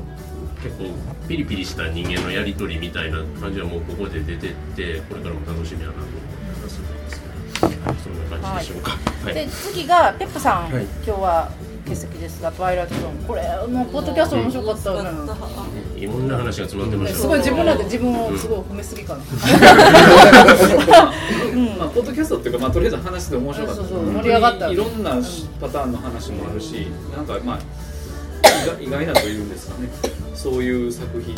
[0.61, 0.85] 結構
[1.27, 6.11] ピリピリした人間のやり取りみたいな感じはもうここで出てってこれからも楽しみやなと思っ
[6.59, 6.79] たりす。
[6.79, 8.91] るんですけどそんな感じでしょうか。
[9.23, 9.33] はい。
[9.33, 10.83] で次がペップさん、はい。
[10.83, 11.51] 今日は
[11.89, 15.09] 欠席ですが「トワイライトゾーン」これのポッドキャスト面白かったよね、
[15.97, 17.19] いろんな話が詰まってました。
[17.19, 19.19] すごい自分らで自分をすごい褒めすぎかな、
[21.79, 23.81] まあ、ポッドキャストっていうか、まあ、とりあえず話して面白かった。
[23.81, 24.69] そうそう盛り上がった。
[24.69, 25.11] いろんな
[25.59, 27.59] パターンの話もあるしなんかまあ
[28.63, 29.89] 意外意外なというんですかね。
[30.35, 31.35] そういう作品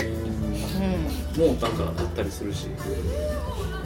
[1.37, 2.67] もなんかあったりするし、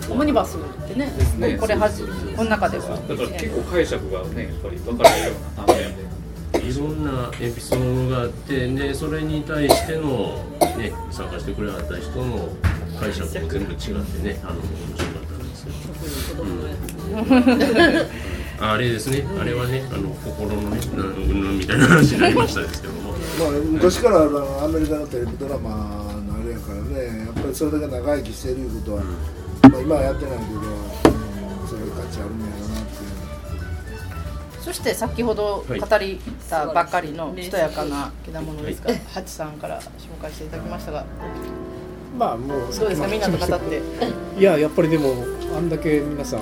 [0.10, 1.58] オムニバスってねね。
[1.58, 2.04] これはじ
[2.36, 2.84] この中では。
[3.08, 6.15] だから結構解釈がねやっぱり分かれるような短編で。
[6.66, 10.44] いろんなエピソードがあってでそれに対しての、
[10.78, 12.50] ね、参加してくれはった人の
[13.00, 14.64] 解釈も全部違ってねあの面
[14.98, 15.64] 白かったんです
[16.34, 16.48] よ、う
[18.64, 19.24] ん、あれですね。
[19.40, 23.12] あれはねあの心のねなんみたいな話になりましたですけども。
[23.12, 29.10] まあ、昔からあのアメリカのテレビドラマのあれやからねやっぱりそれだけ長生きしてるいうことは、ま
[29.78, 30.62] あ、今はやってないけど、う
[31.66, 33.10] ん、そういう価値あるんやろなっていう
[34.66, 41.06] そして先ほど語りたばっかりのしとやかなけだものですが、ハチさんから紹介していただきましたが、
[42.18, 43.08] まあもうどうですか？
[43.08, 43.82] みんなと語って。
[44.40, 45.24] いややっぱりでも
[45.56, 46.40] あんだけ皆さん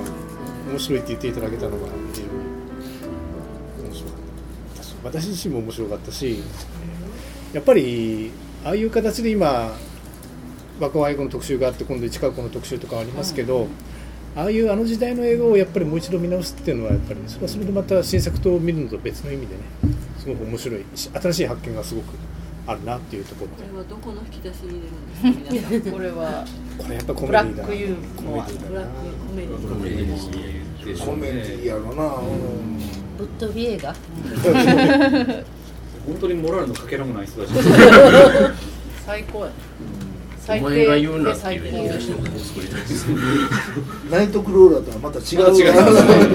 [0.70, 2.28] 面白いって言っていただけたのが非常に
[3.90, 6.42] 面白かったし私自身も面白かったし
[7.52, 8.32] やっぱり
[8.64, 9.76] ああいう形で今
[10.80, 13.66] 若輩子の特集があって今度市川子の特集とかありますけど、
[14.36, 19.60] ああいうあの時代の映画をやっぱりもう一度見直すっていうのはやっぱりそれはそれでまた新作と見るのと別の意味でね
[20.18, 22.06] すごく面白いし新しい発見がすごく
[22.66, 23.62] あるなっていうところで。
[23.62, 24.80] これはどこの引き出しに
[25.22, 26.44] 入れるんですか皆さんこれは
[26.78, 28.88] これやっぱコメブディだラックユーモアコメディだブラック
[29.28, 31.06] コメディコメディですね。
[31.06, 33.94] コメディやろな、うんぶっ飛び映画
[36.04, 37.52] 本当にモラルのかけらもない人たち
[39.06, 39.52] 最高や
[40.46, 43.06] お前が言うなっていう言い出しを作りたいです
[44.10, 45.74] ナイトクローラーとはまた違う違う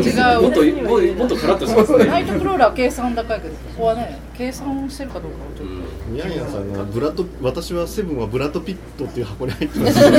[0.01, 10.11] 違うもっともっともっとカラッとしますねナイトクローラーは計算高いけどここはね計算してるかどうかはちょっと、ミヤンヤンさんがブラッド私はセブンはブラッド・ピットっていう箱に入ってます入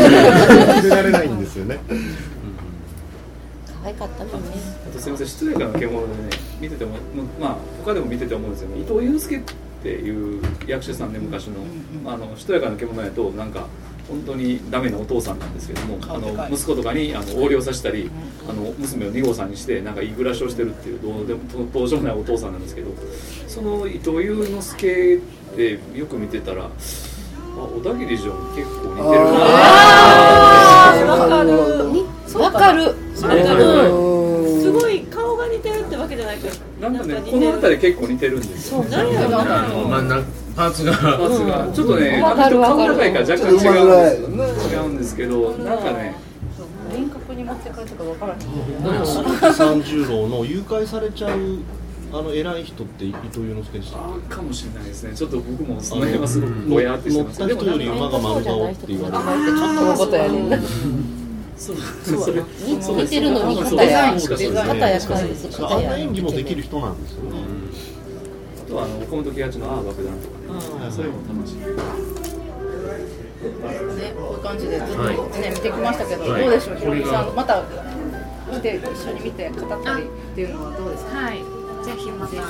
[0.83, 1.81] れられないんですよね。
[3.83, 4.51] 可愛かったもんね。
[4.89, 6.31] あとすみません、失礼かな獣でね、
[6.61, 6.97] 見てても、
[7.41, 9.43] まあ、他でも見てて思うんですよね、伊藤祐介
[9.81, 11.57] っていう役者さんで、昔の、
[12.07, 13.67] あの、しとやかな獣やと、なんか。
[14.09, 18.11] 本当にダメなお父さんなんですけども、あの息子とかにあの横領させたり、
[18.49, 21.41] あの娘を2号さんにして、なんかいい暮らしをしてるっていう、どうでも
[21.73, 22.91] 登場ないお父さんなんですけど。
[23.47, 26.69] その伊藤祐之介ってよく見てたら、あ、
[27.57, 29.31] 小田切城に結構似てるな。
[29.63, 31.51] あーわかる。
[32.37, 32.83] わかる。
[32.83, 33.53] わか
[33.85, 33.91] る
[34.61, 38.85] すごい顔が似てるってわけじゃないけどなんかね、この辺り結構似てるんですよ。
[38.85, 40.25] 何やろあのまあなん
[40.57, 40.93] パーツが。
[40.93, 41.73] パーツが。
[41.73, 46.15] ちょっとね、顔わかる高いから若干違うんです違うんですけど、なんかね、
[46.93, 51.59] 輪郭に持って帰ったか分からない三十郎の誘拐されちゃう
[52.13, 55.15] あの偉い人って伊藤祐之介でしたあかもしれないですね。
[55.15, 57.39] ちょっと僕もその辺はすごくぼやってしてます。
[57.39, 59.57] 乗った人より馬が丸顔って言われる。
[59.57, 61.20] ちょっとのことやね
[61.61, 62.43] そうそれ
[62.81, 67.39] そう似てるのにそう肩やそうそう肩や感じあんな演技もできる人なんですよね
[68.65, 70.41] あとはあの岡本喜八のああ爆弾とか
[70.85, 71.57] ね、それも楽しい。
[71.57, 71.65] ね、
[74.17, 74.37] こうい。
[74.37, 77.63] う感じでずっと、ね見てきましたけど、どうでしょう、ひこれがろみさん、また
[78.53, 80.45] 来て一緒に見て語ったりってい。
[80.45, 81.17] うのはどうですか。
[81.17, 81.39] はい。
[81.39, 82.43] ぜひまたは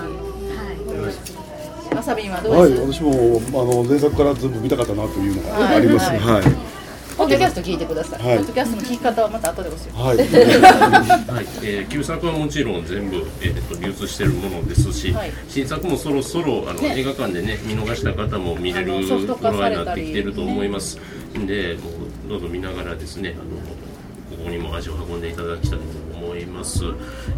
[1.92, 1.94] い。
[1.96, 2.92] わさびはどうはい、ですか。
[2.92, 5.28] 私もあの前作から全部見たかったなとい。
[5.30, 6.10] うのがあります。
[6.10, 6.18] はい。
[6.18, 6.79] はい。
[7.20, 8.26] ポッドキャスト聞いてください。
[8.26, 8.38] はい。
[8.38, 10.16] ポッドキャストの聞き方はまた後で教えはい。
[11.28, 15.32] はい、えー旧作はもちろん全部、えー、と流通しているものですし、はい。
[15.46, 16.94] 新作もそろそろあの、ね。
[16.96, 20.98] 映画館でね見逃した方も見れる頃になってきてると思います。
[21.38, 26.09] んでもうどうぞ見ながらですねあのここにも足を運んでいただきたいと思思
[26.40, 26.84] います、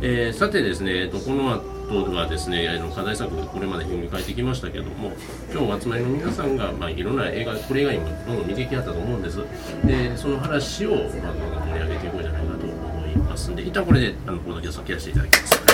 [0.00, 5.12] えーさてですね、えっと、この後はですねあの課題作これまで読み替えてきましたけども
[5.52, 9.38] 今日お集まりの皆さんが、まあ、いろんな映画これ以外にもどんどん見てきはったと思うんです。
[9.84, 11.34] でその話を、まあ、
[11.66, 13.50] 盛り上げていこうじゃないかと思います。
[13.50, 15.71] んで一旦これであのこのゲストを切らせていただきます、